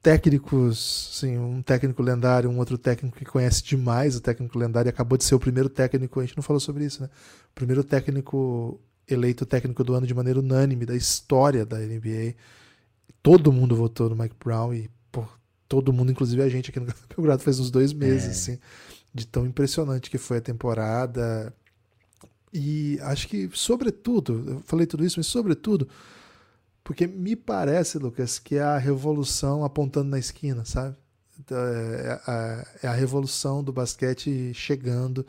Técnicos, 0.07 1.19
sim, 1.19 1.37
um 1.37 1.61
técnico 1.61 2.01
lendário, 2.01 2.49
um 2.49 2.59
outro 2.59 2.79
técnico 2.79 3.19
que 3.19 3.25
conhece 3.25 3.61
demais 3.65 4.15
o 4.15 4.21
técnico 4.21 4.57
lendário, 4.57 4.89
acabou 4.89 5.19
de 5.19 5.25
ser 5.25 5.35
o 5.35 5.41
primeiro 5.41 5.69
técnico, 5.69 6.21
a 6.21 6.25
gente 6.25 6.37
não 6.37 6.45
falou 6.45 6.61
sobre 6.61 6.85
isso, 6.85 7.03
né? 7.03 7.11
O 7.51 7.55
primeiro 7.57 7.83
técnico 7.83 8.81
eleito 9.09 9.45
técnico 9.45 9.83
do 9.83 9.95
ano 9.95 10.07
de 10.07 10.15
maneira 10.15 10.39
unânime 10.39 10.87
da 10.87 10.95
história 10.95 11.67
da 11.67 11.79
NBA. 11.79 12.37
Todo 13.21 13.53
mundo 13.53 13.75
votou 13.75 14.09
no 14.09 14.15
Mike 14.15 14.37
Brown 14.39 14.73
e 14.73 14.89
todo 15.69 15.93
mundo, 15.93 16.13
inclusive 16.13 16.41
a 16.41 16.49
gente 16.49 16.71
aqui 16.71 16.79
no 16.79 16.87
Belgrado, 17.17 17.43
faz 17.43 17.59
uns 17.59 17.73
dois 17.73 17.93
meses, 17.93 18.29
é. 18.29 18.31
assim, 18.31 18.59
de 19.13 19.27
tão 19.27 19.45
impressionante 19.45 20.09
que 20.09 20.19
foi 20.19 20.39
a 20.39 20.41
temporada. 20.41 21.53
E 22.53 22.97
acho 23.03 23.27
que, 23.27 23.51
sobretudo, 23.55 24.45
eu 24.47 24.63
falei 24.67 24.87
tudo 24.87 25.05
isso, 25.05 25.19
mas 25.19 25.27
sobretudo, 25.27 25.89
porque 26.87 27.05
me 27.05 27.35
parece, 27.35 27.99
Lucas, 27.99 28.39
que 28.39 28.55
é 28.55 28.63
a 28.63 28.79
revolução 28.79 29.65
apontando 29.65 30.09
na 30.09 30.21
esquina, 30.21 30.65
sabe? 30.65 30.97
Então, 31.37 31.59
é 31.59 32.23
a, 32.25 32.67
é 32.85 32.87
a 32.87 32.93
revolução 32.93 33.61
do 33.61 33.73
basquete 33.73 34.55
chegando. 34.55 35.27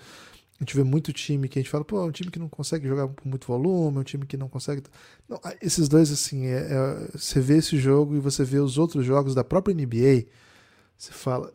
A 0.60 0.63
gente 0.63 0.76
vê 0.76 0.84
muito 0.84 1.12
time 1.12 1.50
que 1.50 1.58
a 1.58 1.62
gente 1.63 1.72
fala, 1.72 1.84
pô, 1.84 2.00
é 2.00 2.06
um 2.06 2.12
time 2.12 2.30
que 2.30 2.38
não 2.38 2.48
consegue 2.48 2.88
jogar 2.88 3.08
com 3.08 3.28
muito 3.28 3.48
volume, 3.48 3.98
é 3.98 4.00
um 4.02 4.04
time 4.04 4.28
que 4.28 4.38
não 4.38 4.48
consegue. 4.48 4.84
Não, 5.28 5.41
esses 5.60 5.89
dois, 5.89 6.12
assim, 6.12 6.46
é, 6.46 6.60
é, 6.60 7.10
você 7.17 7.39
vê 7.39 7.58
esse 7.58 7.76
jogo 7.76 8.15
e 8.15 8.20
você 8.20 8.43
vê 8.43 8.60
os 8.60 8.78
outros 8.78 9.04
jogos 9.04 9.34
da 9.34 9.43
própria 9.43 9.74
NBA, 9.74 10.28
você 10.96 11.12
fala, 11.12 11.52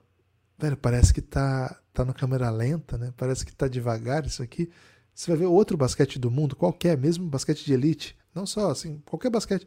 velho, 0.59 0.77
parece 0.77 1.15
que 1.15 1.23
tá, 1.23 1.79
tá 1.93 2.05
no 2.05 2.12
câmera 2.12 2.51
lenta, 2.51 2.99
né? 2.99 3.15
Parece 3.17 3.47
que 3.47 3.55
tá 3.55 3.69
devagar 3.69 4.27
isso 4.27 4.43
aqui. 4.43 4.69
Você 5.15 5.31
vai 5.31 5.38
ver 5.38 5.47
outro 5.47 5.77
basquete 5.77 6.19
do 6.19 6.29
mundo, 6.29 6.57
qualquer, 6.57 6.99
mesmo 6.99 7.25
basquete 7.25 7.65
de 7.65 7.73
elite, 7.73 8.17
não 8.35 8.45
só 8.47 8.69
assim, 8.69 9.01
qualquer 9.07 9.31
basquete. 9.31 9.65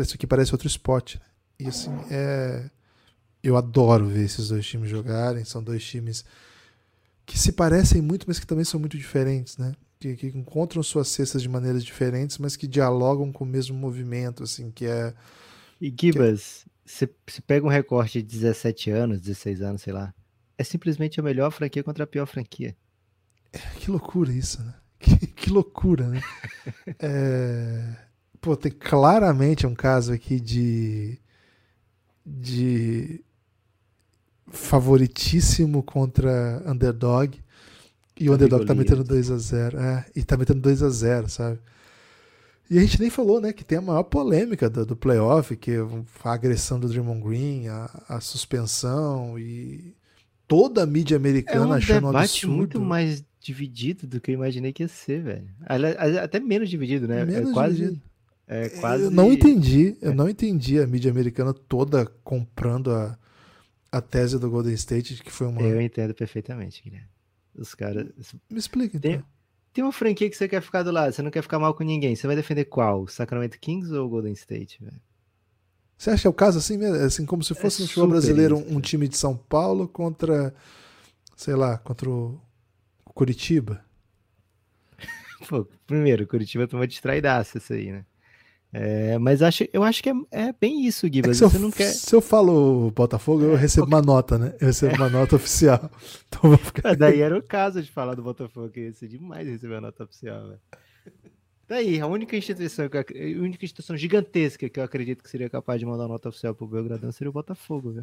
Isso 0.00 0.14
aqui 0.14 0.26
parece 0.26 0.52
outro 0.52 0.66
esporte. 0.66 1.18
Né? 1.18 1.24
E 1.60 1.68
assim, 1.68 1.90
é. 2.10 2.70
Eu 3.42 3.56
adoro 3.56 4.06
ver 4.06 4.24
esses 4.24 4.48
dois 4.48 4.66
times 4.66 4.90
jogarem, 4.90 5.44
são 5.44 5.62
dois 5.62 5.82
times 5.82 6.24
que 7.24 7.38
se 7.38 7.52
parecem 7.52 8.02
muito, 8.02 8.26
mas 8.26 8.40
que 8.40 8.46
também 8.46 8.64
são 8.64 8.80
muito 8.80 8.98
diferentes, 8.98 9.56
né? 9.56 9.72
Que, 10.00 10.16
que, 10.16 10.26
encontram 10.26 10.82
suas 10.82 11.08
cestas 11.08 11.40
de 11.40 11.48
maneiras 11.48 11.84
diferentes, 11.84 12.38
mas 12.38 12.56
que 12.56 12.66
dialogam 12.66 13.30
com 13.30 13.44
o 13.44 13.46
mesmo 13.46 13.76
movimento, 13.76 14.42
assim, 14.42 14.70
que 14.70 14.84
é... 14.84 15.14
E 15.80 15.94
Gibas, 15.98 16.66
você 16.84 17.04
é... 17.04 17.40
pega 17.46 17.64
um 17.64 17.70
recorte 17.70 18.20
de 18.20 18.28
17 18.28 18.90
anos, 18.90 19.20
16 19.20 19.62
anos, 19.62 19.82
sei 19.82 19.92
lá, 19.92 20.12
é 20.58 20.64
simplesmente 20.64 21.20
a 21.20 21.22
melhor 21.22 21.50
franquia 21.52 21.84
contra 21.84 22.02
a 22.02 22.06
pior 22.06 22.26
franquia. 22.26 22.76
É, 23.52 23.58
que 23.78 23.90
loucura 23.90 24.32
isso, 24.32 24.62
né? 24.62 24.74
Que, 25.00 25.26
que 25.28 25.50
loucura, 25.50 26.08
né? 26.08 26.20
é... 26.98 27.96
Pô, 28.40 28.56
tem 28.56 28.72
claramente 28.72 29.66
um 29.66 29.74
caso 29.74 30.12
aqui 30.12 30.40
de... 30.40 31.18
de 32.24 33.22
favoritíssimo 34.50 35.82
contra 35.82 36.62
underdog. 36.66 37.38
E 38.18 38.28
o 38.28 38.34
underdog 38.34 38.66
tá 38.66 38.74
metendo 38.74 39.04
2 39.04 39.30
a 39.30 39.38
0 39.38 39.78
é, 39.78 40.06
E 40.14 40.22
tá 40.22 40.36
metendo 40.36 40.60
2 40.60 40.82
a 40.82 40.90
0 40.90 41.28
sabe? 41.28 41.58
E 42.70 42.78
a 42.78 42.80
gente 42.82 43.00
nem 43.00 43.10
falou, 43.10 43.40
né, 43.40 43.52
que 43.52 43.64
tem 43.64 43.78
a 43.78 43.82
maior 43.82 44.04
polêmica 44.04 44.70
do, 44.70 44.86
do 44.86 44.94
playoff, 44.94 45.56
que 45.56 45.72
é 45.72 45.78
a 46.22 46.32
agressão 46.32 46.78
do 46.78 46.88
Draymond 46.88 47.20
Green, 47.20 47.66
a, 47.66 48.04
a 48.08 48.20
suspensão 48.20 49.36
e 49.36 49.92
toda 50.46 50.84
a 50.84 50.86
mídia 50.86 51.16
americana 51.16 51.64
é 51.64 51.68
um 51.68 51.72
achando 51.72 52.08
um 52.08 52.12
debate 52.12 52.46
muito 52.46 52.80
mais 52.80 53.24
dividido 53.40 54.06
do 54.06 54.20
que 54.20 54.30
eu 54.30 54.34
imaginei 54.34 54.72
que 54.72 54.84
ia 54.84 54.88
ser, 54.88 55.20
velho. 55.20 55.48
Até 56.22 56.38
menos 56.38 56.70
dividido, 56.70 57.08
né? 57.08 57.22
É 57.22 57.24
menos 57.24 57.50
é 57.50 57.52
quase, 57.52 57.76
dividido. 57.76 58.02
É 58.52 58.68
quase... 58.68 59.04
Eu 59.04 59.10
não 59.12 59.32
entendi, 59.32 59.96
eu 60.02 60.12
não 60.12 60.28
entendi 60.28 60.80
a 60.80 60.86
mídia 60.86 61.08
americana 61.08 61.54
toda 61.54 62.04
comprando 62.24 62.90
a, 62.90 63.16
a 63.92 64.00
tese 64.00 64.40
do 64.40 64.50
Golden 64.50 64.74
State 64.74 65.22
que 65.22 65.30
foi 65.30 65.46
uma. 65.46 65.62
Eu 65.62 65.80
entendo 65.80 66.12
perfeitamente, 66.12 66.82
Guilherme. 66.82 67.06
Os 67.54 67.76
caras. 67.76 68.08
Me 68.50 68.58
explica 68.58 68.96
então. 68.96 69.12
Tem, 69.12 69.24
tem 69.72 69.84
uma 69.84 69.92
franquia 69.92 70.28
que 70.28 70.36
você 70.36 70.48
quer 70.48 70.60
ficar 70.62 70.82
do 70.82 70.90
lado, 70.90 71.12
você 71.12 71.22
não 71.22 71.30
quer 71.30 71.42
ficar 71.42 71.60
mal 71.60 71.74
com 71.74 71.84
ninguém. 71.84 72.16
Você 72.16 72.26
vai 72.26 72.34
defender 72.34 72.64
qual? 72.64 73.06
Sacramento 73.06 73.56
Kings 73.60 73.94
ou 73.94 74.08
Golden 74.08 74.32
State, 74.32 74.82
velho? 74.82 75.00
Você 75.96 76.10
acha 76.10 76.22
que 76.22 76.26
é 76.26 76.30
o 76.30 76.34
caso 76.34 76.58
assim 76.58 76.76
mesmo? 76.76 76.96
Assim, 76.96 77.24
como 77.24 77.44
se 77.44 77.54
fosse 77.54 77.80
é 77.80 77.82
no 77.82 77.86
futebol 77.86 78.08
brasileiro 78.08 78.56
um, 78.56 78.78
um, 78.78 78.80
time 78.80 79.06
de 79.06 79.16
São 79.16 79.36
Paulo 79.36 79.86
contra, 79.86 80.52
sei 81.36 81.54
lá, 81.54 81.78
contra 81.78 82.10
o 82.10 82.40
Curitiba? 83.04 83.84
Pô, 85.48 85.64
primeiro, 85.86 86.26
Curitiba 86.26 86.66
tomou 86.66 86.84
distraidaça 86.84 87.58
isso 87.58 87.72
aí, 87.72 87.92
né? 87.92 88.04
É, 88.72 89.18
mas 89.18 89.42
acho, 89.42 89.66
eu 89.72 89.82
acho 89.82 90.00
que 90.02 90.10
é, 90.10 90.14
é 90.30 90.52
bem 90.52 90.86
isso, 90.86 91.08
Gui. 91.08 91.22
É 91.28 91.34
se, 91.34 91.42
eu, 91.42 91.50
não 91.58 91.70
quer... 91.70 91.88
se 91.88 92.14
eu 92.14 92.20
falo 92.20 92.90
Botafogo, 92.92 93.42
eu 93.42 93.54
é, 93.54 93.56
recebo 93.56 93.86
uma 93.86 94.00
nota, 94.00 94.38
né? 94.38 94.54
Eu 94.60 94.68
recebo 94.68 94.94
uma 94.94 95.08
nota 95.08 95.36
oficial. 95.36 95.90
Então 96.28 96.50
vou 96.50 96.58
ficar... 96.58 96.94
Daí 96.94 97.20
era 97.20 97.36
o 97.36 97.42
caso 97.42 97.82
de 97.82 97.90
falar 97.90 98.14
do 98.14 98.22
Botafogo, 98.22 98.70
que 98.70 98.80
ia 98.80 98.92
ser 98.92 99.08
demais 99.08 99.48
receber 99.48 99.76
a 99.76 99.80
nota 99.80 100.04
oficial, 100.04 100.46
velho. 100.46 100.60
Daí, 101.66 102.00
a 102.00 102.06
única 102.06 102.36
instituição, 102.36 102.86
a 102.86 103.40
única 103.40 103.64
instituição 103.64 103.96
gigantesca 103.96 104.68
que 104.68 104.78
eu 104.78 104.84
acredito 104.84 105.22
que 105.22 105.30
seria 105.30 105.50
capaz 105.50 105.80
de 105.80 105.86
mandar 105.86 106.06
nota 106.06 106.28
oficial 106.28 106.54
pro 106.54 106.66
Belgradão 106.68 107.10
seria 107.10 107.30
o 107.30 107.32
Botafogo? 107.32 108.02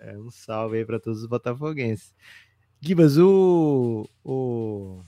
É, 0.00 0.16
um 0.16 0.30
salve 0.30 0.78
aí 0.78 0.84
para 0.84 1.00
todos 1.00 1.22
os 1.22 1.26
botafoguenses. 1.26 2.14
Gibas, 2.80 3.18
o, 3.18 4.08
o. 4.24 5.00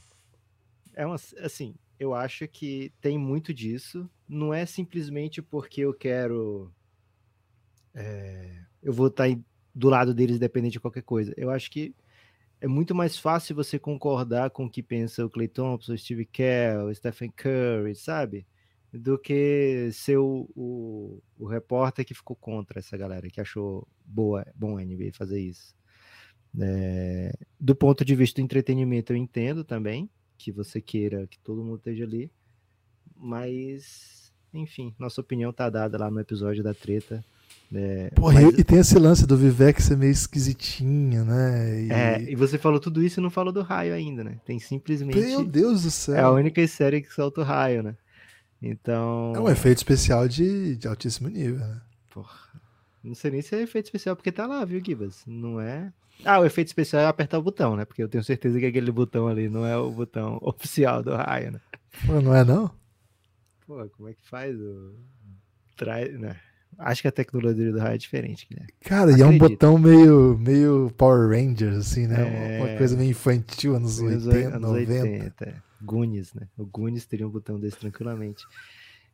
É 0.94 1.06
uma. 1.06 1.16
Assim, 1.42 1.74
eu 2.00 2.14
acho 2.14 2.48
que 2.48 2.90
tem 2.98 3.18
muito 3.18 3.52
disso. 3.52 4.08
Não 4.26 4.54
é 4.54 4.64
simplesmente 4.64 5.42
porque 5.42 5.82
eu 5.82 5.92
quero. 5.92 6.72
É, 7.94 8.64
eu 8.82 8.90
vou 8.90 9.08
estar 9.08 9.28
tá 9.28 9.38
do 9.74 9.90
lado 9.90 10.14
deles 10.14 10.38
dependente 10.38 10.72
de 10.72 10.80
qualquer 10.80 11.02
coisa. 11.02 11.34
Eu 11.36 11.50
acho 11.50 11.70
que 11.70 11.94
é 12.58 12.66
muito 12.66 12.94
mais 12.94 13.18
fácil 13.18 13.54
você 13.54 13.78
concordar 13.78 14.48
com 14.50 14.64
o 14.64 14.70
que 14.70 14.82
pensa 14.82 15.24
o 15.24 15.30
Clay 15.30 15.46
Thompson, 15.46 15.92
o 15.92 15.98
Steve 15.98 16.24
Kerr, 16.24 16.84
o 16.86 16.94
Stephen 16.94 17.30
Curry, 17.36 17.94
sabe? 17.94 18.46
Do 18.92 19.18
que 19.18 19.90
ser 19.92 20.16
o, 20.16 20.48
o, 20.56 21.22
o, 21.38 21.46
repórter 21.46 22.04
que 22.04 22.14
ficou 22.14 22.34
contra 22.34 22.80
essa 22.80 22.96
galera, 22.96 23.28
que 23.28 23.40
achou 23.40 23.86
boa, 24.04 24.44
bom 24.54 24.78
a 24.78 24.84
NBA 24.84 25.12
fazer 25.12 25.40
isso. 25.40 25.74
É, 26.58 27.32
do 27.60 27.76
ponto 27.76 28.04
de 28.04 28.16
vista 28.16 28.40
do 28.40 28.44
entretenimento, 28.44 29.12
eu 29.12 29.16
entendo 29.16 29.62
também 29.62 30.10
que 30.40 30.50
você 30.50 30.81
queira 30.81 31.26
que 31.26 31.38
todo 31.38 31.62
mundo 31.62 31.76
esteja 31.76 32.05
ali. 32.05 32.31
Mas, 33.14 34.33
enfim, 34.55 34.94
nossa 34.98 35.20
opinião 35.20 35.53
tá 35.53 35.68
dada 35.68 35.98
lá 35.98 36.11
no 36.11 36.18
episódio 36.18 36.64
da 36.64 36.72
treta. 36.72 37.22
É, 37.72 38.11
Porra, 38.14 38.40
mas... 38.40 38.59
e 38.59 38.64
tem 38.64 38.79
esse 38.79 38.98
lance 38.98 39.26
do 39.26 39.37
Vivek 39.37 39.83
ser 39.83 39.96
meio 39.96 40.11
esquisitinho, 40.11 41.24
né? 41.24 41.83
E... 41.83 41.92
É, 41.92 42.22
e 42.33 42.35
você 42.35 42.57
falou 42.57 42.81
tudo 42.81 43.03
isso 43.03 43.20
e 43.20 43.22
não 43.22 43.31
falou 43.31 43.53
do 43.53 43.61
raio 43.61 43.92
ainda, 43.92 44.24
né? 44.24 44.40
Tem 44.46 44.59
simplesmente. 44.59 45.18
Meu 45.18 45.44
Deus 45.44 45.83
do 45.83 45.90
céu! 45.90 46.16
É 46.16 46.22
a 46.22 46.31
única 46.31 46.66
série 46.66 47.03
que 47.03 47.12
solta 47.12 47.42
o 47.42 47.44
raio, 47.44 47.83
né? 47.83 47.96
Então. 48.62 49.33
É 49.37 49.40
um 49.40 49.48
efeito 49.48 49.79
especial 49.79 50.26
de, 50.26 50.76
de 50.76 50.88
altíssimo 50.88 51.29
nível, 51.29 51.66
né? 51.66 51.81
Porra. 52.09 52.38
Não 53.02 53.14
sei 53.14 53.30
nem 53.30 53.42
se 53.42 53.54
é 53.54 53.62
efeito 53.62 53.86
especial, 53.86 54.14
porque 54.14 54.30
tá 54.30 54.46
lá, 54.46 54.64
viu, 54.64 54.82
Gibas? 54.84 55.22
Não 55.26 55.60
é. 55.60 55.92
Ah, 56.24 56.38
o 56.38 56.44
efeito 56.44 56.68
especial 56.68 57.02
é 57.02 57.06
apertar 57.06 57.38
o 57.38 57.42
botão, 57.42 57.76
né? 57.76 57.84
Porque 57.84 58.02
eu 58.02 58.08
tenho 58.08 58.22
certeza 58.22 58.58
que 58.58 58.66
aquele 58.66 58.92
botão 58.92 59.26
ali 59.26 59.48
não 59.48 59.64
é 59.64 59.76
o 59.76 59.90
botão 59.90 60.38
oficial 60.42 61.02
do 61.02 61.14
raio, 61.14 61.52
né? 61.52 61.60
Pô, 62.06 62.20
não 62.20 62.34
é 62.34 62.44
não? 62.44 62.70
Pô, 63.66 63.88
como 63.96 64.08
é 64.08 64.12
que 64.14 64.28
faz 64.28 64.54
o. 64.60 64.94
Traz, 65.76 66.18
né? 66.18 66.36
Acho 66.78 67.02
que 67.02 67.08
a 67.08 67.12
tecnologia 67.12 67.72
do 67.72 67.78
raio 67.78 67.94
é 67.94 67.98
diferente, 67.98 68.46
né? 68.50 68.66
Cara, 68.80 69.16
e 69.16 69.20
é 69.20 69.26
um 69.26 69.36
botão 69.36 69.78
meio, 69.78 70.38
meio 70.38 70.90
Power 70.96 71.28
Rangers, 71.28 71.76
assim, 71.76 72.06
né? 72.06 72.58
É... 72.58 72.62
Uma 72.62 72.76
coisa 72.78 72.96
meio 72.96 73.10
infantil, 73.10 73.76
anos 73.76 73.98
80, 73.98 74.56
anos 74.56 74.60
90. 74.60 74.92
80, 75.02 75.44
é. 75.44 75.54
Goonies, 75.82 76.32
né? 76.34 76.48
O 76.56 76.64
Goonies 76.64 77.06
teria 77.06 77.26
um 77.26 77.30
botão 77.30 77.58
desse 77.58 77.78
tranquilamente. 77.78 78.44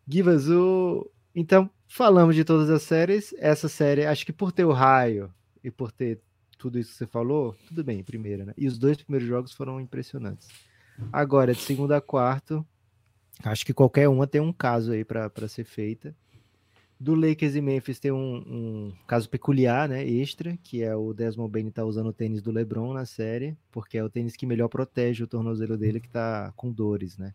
Givas, 0.07 0.49
o... 0.49 1.11
Então, 1.39 1.69
falamos 1.87 2.35
de 2.35 2.45
todas 2.45 2.71
as 2.71 2.83
séries. 2.83 3.35
Essa 3.39 3.69
série, 3.69 4.07
acho 4.07 4.25
que 4.25 4.33
por 4.33 4.51
ter 4.51 4.65
o 4.65 4.73
raio 4.73 5.31
e 5.63 5.71
por 5.71 5.93
ter 5.93 6.19
tudo 6.57 6.79
isso 6.79 6.93
que 6.93 6.97
você 6.97 7.07
falou, 7.07 7.55
tudo 7.69 7.85
bem, 7.85 8.03
primeira, 8.03 8.47
né? 8.47 8.55
E 8.57 8.67
os 8.67 8.79
dois 8.79 8.97
primeiros 8.97 9.29
jogos 9.29 9.53
foram 9.53 9.79
impressionantes. 9.79 10.49
Agora, 11.13 11.53
de 11.53 11.61
segunda 11.61 11.99
a 11.99 12.01
quarto, 12.01 12.67
acho 13.45 13.67
que 13.67 13.75
qualquer 13.75 14.09
uma 14.09 14.27
tem 14.27 14.41
um 14.41 14.51
caso 14.51 14.93
aí 14.93 15.05
para 15.05 15.47
ser 15.47 15.65
feita. 15.65 16.17
Do 16.99 17.15
Lakers 17.15 17.55
e 17.55 17.61
Memphis 17.61 18.01
tem 18.01 18.11
um, 18.11 18.37
um, 18.37 18.93
caso 19.07 19.29
peculiar, 19.29 19.87
né, 19.87 20.03
extra, 20.09 20.57
que 20.63 20.83
é 20.83 20.97
o 20.97 21.13
Desmond 21.13 21.53
Bain 21.53 21.71
tá 21.71 21.85
usando 21.85 22.07
o 22.07 22.15
tênis 22.15 22.41
do 22.41 22.51
LeBron 22.51 22.95
na 22.95 23.05
série, 23.05 23.55
porque 23.71 23.99
é 23.99 24.03
o 24.03 24.09
tênis 24.09 24.35
que 24.35 24.47
melhor 24.47 24.69
protege 24.69 25.23
o 25.23 25.27
tornozelo 25.27 25.77
dele 25.77 26.01
que 26.01 26.09
tá 26.09 26.51
com 26.57 26.73
dores, 26.73 27.19
né? 27.19 27.35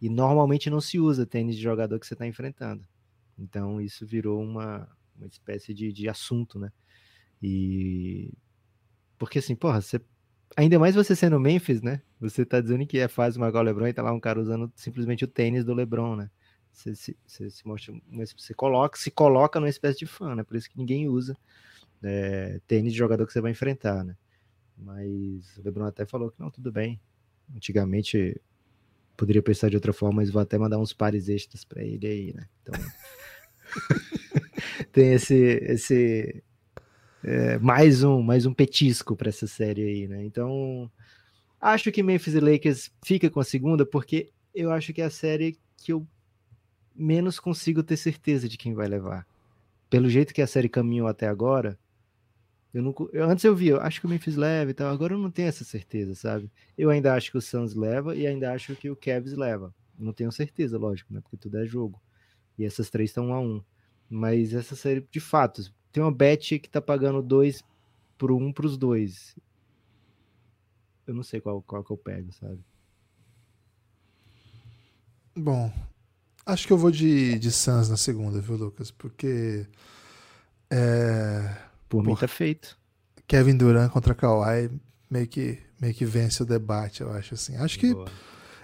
E 0.00 0.08
normalmente 0.08 0.70
não 0.70 0.80
se 0.80 1.00
usa 1.00 1.26
tênis 1.26 1.56
de 1.56 1.62
jogador 1.62 1.98
que 1.98 2.06
você 2.06 2.14
está 2.14 2.24
enfrentando. 2.24 2.84
Então 3.40 3.80
isso 3.80 4.06
virou 4.06 4.42
uma, 4.42 4.88
uma 5.16 5.26
espécie 5.26 5.72
de, 5.72 5.92
de 5.92 6.08
assunto, 6.08 6.58
né? 6.58 6.70
E 7.42 8.32
porque 9.18 9.38
assim, 9.38 9.56
porra, 9.56 9.80
você 9.80 10.00
ainda 10.56 10.78
mais 10.78 10.94
você 10.94 11.16
sendo 11.16 11.40
Memphis, 11.40 11.82
né? 11.82 12.02
Você 12.20 12.44
tá 12.44 12.60
dizendo 12.60 12.86
que 12.86 12.98
é 12.98 13.08
uma 13.36 13.48
igual 13.48 13.62
o 13.62 13.66
LeBron 13.66 13.88
e 13.88 13.92
tá 13.94 14.02
lá 14.02 14.12
um 14.12 14.20
cara 14.20 14.40
usando 14.40 14.70
simplesmente 14.76 15.24
o 15.24 15.28
tênis 15.28 15.64
do 15.64 15.74
LeBron, 15.74 16.16
né? 16.16 16.30
Você, 16.72 16.94
se, 16.94 17.16
você, 17.26 17.50
se 17.50 17.66
mostra, 17.66 17.94
você 18.36 18.54
coloca, 18.54 18.98
se 18.98 19.10
coloca 19.10 19.58
numa 19.58 19.68
espécie 19.68 19.98
de 19.98 20.06
fã, 20.06 20.34
né? 20.34 20.44
Por 20.44 20.56
isso 20.56 20.70
que 20.70 20.78
ninguém 20.78 21.08
usa 21.08 21.36
é, 22.02 22.60
tênis 22.66 22.92
de 22.92 22.98
jogador 22.98 23.26
que 23.26 23.32
você 23.32 23.40
vai 23.40 23.50
enfrentar, 23.50 24.04
né? 24.04 24.16
Mas 24.76 25.56
o 25.58 25.62
LeBron 25.62 25.86
até 25.86 26.06
falou 26.06 26.30
que 26.30 26.40
não, 26.40 26.50
tudo 26.50 26.70
bem. 26.70 27.00
Antigamente 27.54 28.40
poderia 29.20 29.42
pensar 29.42 29.68
de 29.68 29.76
outra 29.76 29.92
forma, 29.92 30.22
mas 30.22 30.30
vou 30.30 30.40
até 30.40 30.56
mandar 30.56 30.78
uns 30.78 30.94
pares 30.94 31.28
extras 31.28 31.62
para 31.62 31.84
ele 31.84 32.06
aí, 32.06 32.32
né? 32.32 32.48
Então 32.62 32.74
tem 34.90 35.12
esse 35.12 35.34
esse 35.34 36.42
é, 37.22 37.58
mais 37.58 38.02
um 38.02 38.22
mais 38.22 38.46
um 38.46 38.54
petisco 38.54 39.14
para 39.14 39.28
essa 39.28 39.46
série 39.46 39.82
aí, 39.82 40.08
né? 40.08 40.24
Então 40.24 40.90
acho 41.60 41.92
que 41.92 42.02
Memphis 42.02 42.32
e 42.32 42.40
Lakers 42.40 42.90
fica 43.04 43.28
com 43.28 43.40
a 43.40 43.44
segunda 43.44 43.84
porque 43.84 44.30
eu 44.54 44.72
acho 44.72 44.90
que 44.94 45.02
é 45.02 45.04
a 45.04 45.10
série 45.10 45.58
que 45.76 45.92
eu 45.92 46.06
menos 46.96 47.38
consigo 47.38 47.82
ter 47.82 47.98
certeza 47.98 48.48
de 48.48 48.56
quem 48.56 48.72
vai 48.72 48.88
levar. 48.88 49.26
Pelo 49.90 50.08
jeito 50.08 50.32
que 50.32 50.40
a 50.40 50.46
série 50.46 50.68
caminhou 50.68 51.06
até 51.06 51.28
agora, 51.28 51.78
eu 52.72 52.82
não, 52.82 52.94
eu, 53.12 53.28
antes 53.28 53.44
eu 53.44 53.54
via, 53.54 53.72
eu 53.72 53.80
acho 53.80 54.00
que 54.00 54.06
o 54.06 54.08
Memphis 54.08 54.36
leva 54.36 54.70
e 54.70 54.74
tal, 54.74 54.92
agora 54.92 55.14
eu 55.14 55.18
não 55.18 55.30
tenho 55.30 55.48
essa 55.48 55.64
certeza, 55.64 56.14
sabe? 56.14 56.50
Eu 56.78 56.88
ainda 56.88 57.14
acho 57.14 57.30
que 57.30 57.38
o 57.38 57.40
Suns 57.40 57.74
leva 57.74 58.14
e 58.14 58.26
ainda 58.26 58.52
acho 58.52 58.76
que 58.76 58.88
o 58.88 58.96
Cavs 58.96 59.32
leva. 59.32 59.74
Não 59.98 60.12
tenho 60.12 60.30
certeza, 60.30 60.78
lógico, 60.78 61.12
né? 61.12 61.20
Porque 61.20 61.36
tudo 61.36 61.58
é 61.58 61.66
jogo. 61.66 62.00
E 62.56 62.64
essas 62.64 62.88
três 62.88 63.10
estão 63.10 63.28
um 63.28 63.34
a 63.34 63.40
um. 63.40 63.62
Mas 64.08 64.54
essa 64.54 64.76
série, 64.76 65.06
de 65.10 65.20
fato, 65.20 65.62
tem 65.92 66.02
uma 66.02 66.12
bet 66.12 66.58
que 66.58 66.70
tá 66.70 66.80
pagando 66.80 67.20
dois 67.20 67.64
por 68.16 68.30
um 68.30 68.52
pros 68.52 68.78
dois. 68.78 69.36
Eu 71.06 71.14
não 71.14 71.24
sei 71.24 71.40
qual, 71.40 71.60
qual 71.62 71.82
que 71.82 71.90
eu 71.90 71.96
pego, 71.96 72.32
sabe? 72.32 72.60
Bom, 75.36 75.72
acho 76.46 76.66
que 76.66 76.72
eu 76.72 76.78
vou 76.78 76.90
de, 76.90 77.38
de 77.38 77.50
Suns 77.50 77.88
na 77.88 77.96
segunda, 77.96 78.40
viu, 78.40 78.56
Lucas? 78.56 78.92
Porque. 78.92 79.66
É 80.70 81.69
por 81.90 82.02
mim 82.02 82.14
tá 82.14 82.28
feito. 82.28 82.78
Kevin 83.26 83.56
Durant 83.56 83.90
contra 83.90 84.14
Kawhi 84.14 84.70
meio 85.10 85.26
que, 85.26 85.58
meio 85.78 85.92
que 85.92 86.04
vence 86.04 86.42
o 86.42 86.46
debate, 86.46 87.02
eu 87.02 87.10
acho 87.12 87.34
assim. 87.34 87.56
Acho 87.56 87.78
que 87.78 87.92
Boa. 87.92 88.08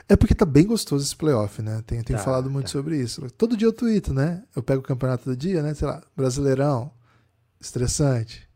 é 0.08 0.16
porque 0.16 0.34
tá 0.34 0.46
bem 0.46 0.64
gostoso 0.64 1.04
esse 1.04 1.14
playoff, 1.14 1.60
né? 1.60 1.82
Tenho, 1.86 2.04
tenho 2.04 2.18
tá, 2.18 2.24
falado 2.24 2.48
muito 2.48 2.66
tá. 2.66 2.72
sobre 2.72 2.98
isso. 2.98 3.28
Todo 3.32 3.56
dia 3.56 3.66
eu 3.66 3.72
tweeto, 3.72 4.14
né? 4.14 4.44
Eu 4.54 4.62
pego 4.62 4.80
o 4.80 4.84
campeonato 4.84 5.28
do 5.28 5.36
dia, 5.36 5.60
né? 5.60 5.74
Sei 5.74 5.86
lá, 5.86 6.02
Brasileirão, 6.16 6.90
estressante. 7.60 8.48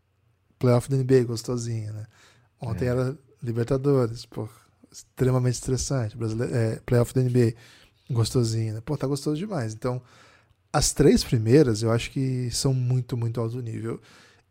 Playoff 0.59 0.89
da 0.89 0.97
NBA, 0.97 1.25
gostosinho, 1.25 1.93
né? 1.93 2.07
Ontem 2.61 2.85
é. 2.85 2.89
era 2.89 3.19
Libertadores, 3.43 4.25
pô, 4.27 4.49
extremamente 4.93 5.55
estressante. 5.55 6.17
Brasileiro, 6.17 6.55
é, 6.55 6.77
playoff 6.87 7.13
da 7.13 7.23
NBA, 7.23 7.55
gostosinho, 8.09 8.75
né? 8.75 8.81
Pô, 8.85 8.97
tá 8.97 9.07
gostoso 9.07 9.37
demais. 9.37 9.75
Então, 9.75 10.01
as 10.73 10.93
três 10.93 11.25
primeiras 11.25 11.83
eu 11.83 11.91
acho 11.91 12.11
que 12.11 12.51
são 12.53 12.73
muito, 12.73 13.17
muito 13.17 13.41
alto 13.41 13.61
nível. 13.61 14.01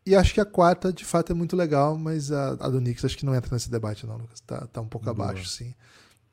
E 0.06 0.14
acho 0.14 0.32
que 0.32 0.40
a 0.40 0.44
quarta, 0.44 0.92
de 0.92 1.04
fato, 1.04 1.32
é 1.32 1.34
muito 1.34 1.54
legal, 1.56 1.96
mas 1.96 2.32
a, 2.32 2.50
a 2.52 2.68
do 2.68 2.78
Knicks 2.78 3.04
acho 3.04 3.18
que 3.18 3.26
não 3.26 3.34
entra 3.34 3.54
nesse 3.54 3.70
debate, 3.70 4.06
não, 4.06 4.16
Lucas. 4.16 4.40
Tá, 4.40 4.66
tá 4.66 4.80
um 4.80 4.88
pouco 4.88 5.04
Boa. 5.04 5.30
abaixo, 5.30 5.48
sim. 5.48 5.74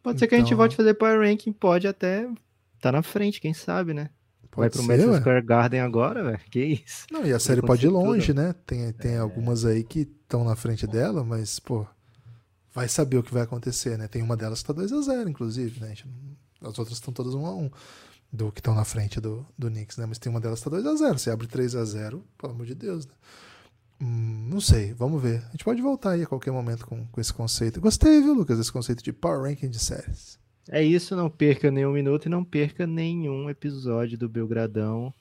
Pode 0.01 0.15
então... 0.15 0.19
ser 0.19 0.27
que 0.27 0.36
a 0.36 0.38
gente 0.38 0.47
então 0.47 0.58
volte 0.58 0.73
a 0.73 0.77
fazer 0.77 0.93
Power 0.93 1.19
Ranking, 1.19 1.51
pode 1.51 1.88
até 1.88 2.30
tá 2.80 2.91
na 2.91 3.01
frente, 3.01 3.41
quem 3.41 3.53
sabe, 3.53 3.93
né? 3.93 4.10
Pode 4.49 4.62
Vai 4.62 4.69
pro 4.69 4.82
ser, 4.82 4.88
Madison 4.88 5.19
Square 5.19 5.45
Garden 5.45 5.82
agora, 5.82 6.23
velho. 6.23 6.39
Que 6.49 6.63
isso? 6.63 7.06
Não, 7.12 7.25
e 7.25 7.34
a 7.34 7.39
série 7.39 7.62
pode 7.62 7.86
ir 7.86 7.89
longe, 7.89 8.27
tudo. 8.27 8.41
né? 8.41 8.56
Tem, 8.65 8.91
tem 8.93 9.13
é... 9.13 9.17
algumas 9.17 9.65
aí 9.65 9.84
que 9.84 9.99
estão 9.99 10.43
na 10.43 10.56
frente 10.56 10.88
dela, 10.88 11.23
mas, 11.23 11.60
pô, 11.60 11.86
vai 12.73 12.88
saber 12.88 13.17
o 13.17 13.23
que 13.23 13.34
vai 13.34 13.43
acontecer, 13.43 13.97
né? 13.97 14.08
Tem 14.08 14.21
uma 14.21 14.38
delas 14.38 14.62
que 14.62 14.67
tá 14.67 14.73
2x0, 14.73 15.30
inclusive, 15.30 15.80
né? 15.80 15.93
As 16.62 16.80
outras 16.80 16.97
estão 16.97 17.13
todas 17.13 17.34
1x1 17.34 17.71
do 18.32 18.51
que 18.51 18.60
estão 18.60 18.73
na 18.73 18.84
frente 18.84 19.21
do, 19.21 19.45
do 19.58 19.69
Knicks, 19.69 19.97
né? 19.97 20.06
Mas 20.06 20.17
tem 20.17 20.30
uma 20.30 20.39
delas 20.39 20.63
que 20.63 20.69
tá 20.69 20.75
2x0. 20.75 21.17
Você 21.17 21.30
abre 21.30 21.47
3x0, 21.47 22.21
pelo 22.38 22.53
amor 22.53 22.65
de 22.65 22.75
Deus, 22.75 23.06
né? 23.06 23.13
Hum, 24.01 24.47
não 24.49 24.62
sei, 24.62 24.93
vamos 24.93 25.21
ver. 25.21 25.43
A 25.47 25.51
gente 25.51 25.63
pode 25.63 25.81
voltar 25.81 26.12
aí 26.12 26.23
a 26.23 26.27
qualquer 26.27 26.51
momento 26.51 26.86
com, 26.86 27.05
com 27.07 27.21
esse 27.21 27.33
conceito. 27.33 27.81
Gostei, 27.81 28.21
viu, 28.21 28.33
Lucas, 28.33 28.57
desse 28.57 28.71
conceito 28.71 29.03
de 29.03 29.12
Power 29.12 29.41
Ranking 29.41 29.69
de 29.69 29.79
séries. 29.79 30.39
É 30.69 30.83
isso, 30.83 31.15
não 31.15 31.29
perca 31.29 31.71
nenhum 31.71 31.93
minuto 31.93 32.25
e 32.25 32.29
não 32.29 32.43
perca 32.43 32.86
nenhum 32.86 33.49
episódio 33.49 34.17
do 34.17 34.27
Belgradão. 34.27 35.13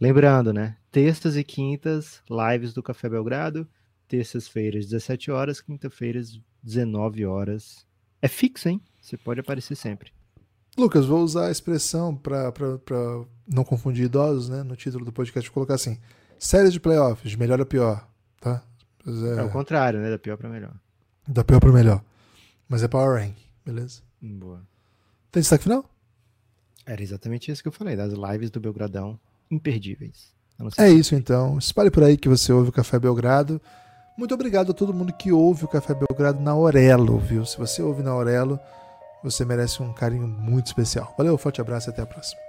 Lembrando, 0.00 0.52
né? 0.52 0.76
Terças 0.90 1.36
e 1.36 1.44
quintas, 1.44 2.22
lives 2.30 2.72
do 2.72 2.82
Café 2.82 3.08
Belgrado. 3.08 3.68
Terças-feiras, 4.08 4.86
17 4.86 5.30
horas. 5.30 5.60
Quinta-feiras, 5.60 6.40
19 6.62 7.26
horas. 7.26 7.86
É 8.22 8.28
fixo, 8.28 8.68
hein? 8.68 8.80
Você 9.00 9.16
pode 9.16 9.40
aparecer 9.40 9.76
sempre. 9.76 10.12
Lucas, 10.76 11.06
vou 11.06 11.22
usar 11.22 11.48
a 11.48 11.50
expressão 11.50 12.16
para 12.16 12.52
não 13.46 13.64
confundir 13.64 14.06
idosos, 14.06 14.48
né? 14.48 14.62
No 14.62 14.76
título 14.76 15.04
do 15.04 15.12
podcast, 15.12 15.48
vou 15.48 15.54
colocar 15.54 15.74
assim: 15.74 15.98
séries 16.38 16.72
de 16.72 16.80
playoffs, 16.80 17.30
de 17.30 17.38
melhor 17.38 17.60
a 17.60 17.66
pior 17.66 18.08
tá? 18.40 18.62
É... 19.06 19.40
é 19.40 19.42
o 19.42 19.50
contrário, 19.50 20.00
né? 20.00 20.10
Da 20.10 20.18
pior 20.18 20.36
para 20.36 20.48
melhor. 20.48 20.72
Da 21.26 21.44
pior 21.44 21.60
para 21.60 21.72
melhor. 21.72 22.02
Mas 22.68 22.82
é 22.82 22.88
Power 22.88 23.20
Rank, 23.22 23.36
beleza? 23.64 24.02
Boa. 24.20 24.60
Tem 25.30 25.40
destaque 25.40 25.64
final? 25.64 25.84
Era 26.86 27.02
exatamente 27.02 27.50
isso 27.50 27.62
que 27.62 27.68
eu 27.68 27.72
falei, 27.72 27.96
das 27.96 28.12
lives 28.12 28.50
do 28.50 28.60
Belgradão 28.60 29.18
imperdíveis. 29.50 30.32
É 30.76 30.90
isso 30.90 31.14
então. 31.14 31.56
Espalhe 31.58 31.90
por 31.90 32.02
aí 32.02 32.16
que 32.16 32.28
você 32.28 32.52
ouve 32.52 32.70
o 32.70 32.72
Café 32.72 32.98
Belgrado. 32.98 33.60
Muito 34.16 34.34
obrigado 34.34 34.72
a 34.72 34.74
todo 34.74 34.92
mundo 34.92 35.12
que 35.12 35.30
ouve 35.30 35.64
o 35.64 35.68
Café 35.68 35.94
Belgrado 35.94 36.40
na 36.40 36.50
Aurelo, 36.50 37.18
viu? 37.18 37.44
Se 37.46 37.56
você 37.56 37.80
ouve 37.80 38.02
na 38.02 38.10
Aurelo, 38.10 38.58
você 39.22 39.44
merece 39.44 39.80
um 39.82 39.92
carinho 39.92 40.26
muito 40.26 40.66
especial. 40.66 41.14
Valeu, 41.16 41.38
forte 41.38 41.60
abraço 41.60 41.88
e 41.88 41.90
até 41.90 42.02
a 42.02 42.06
próxima. 42.06 42.47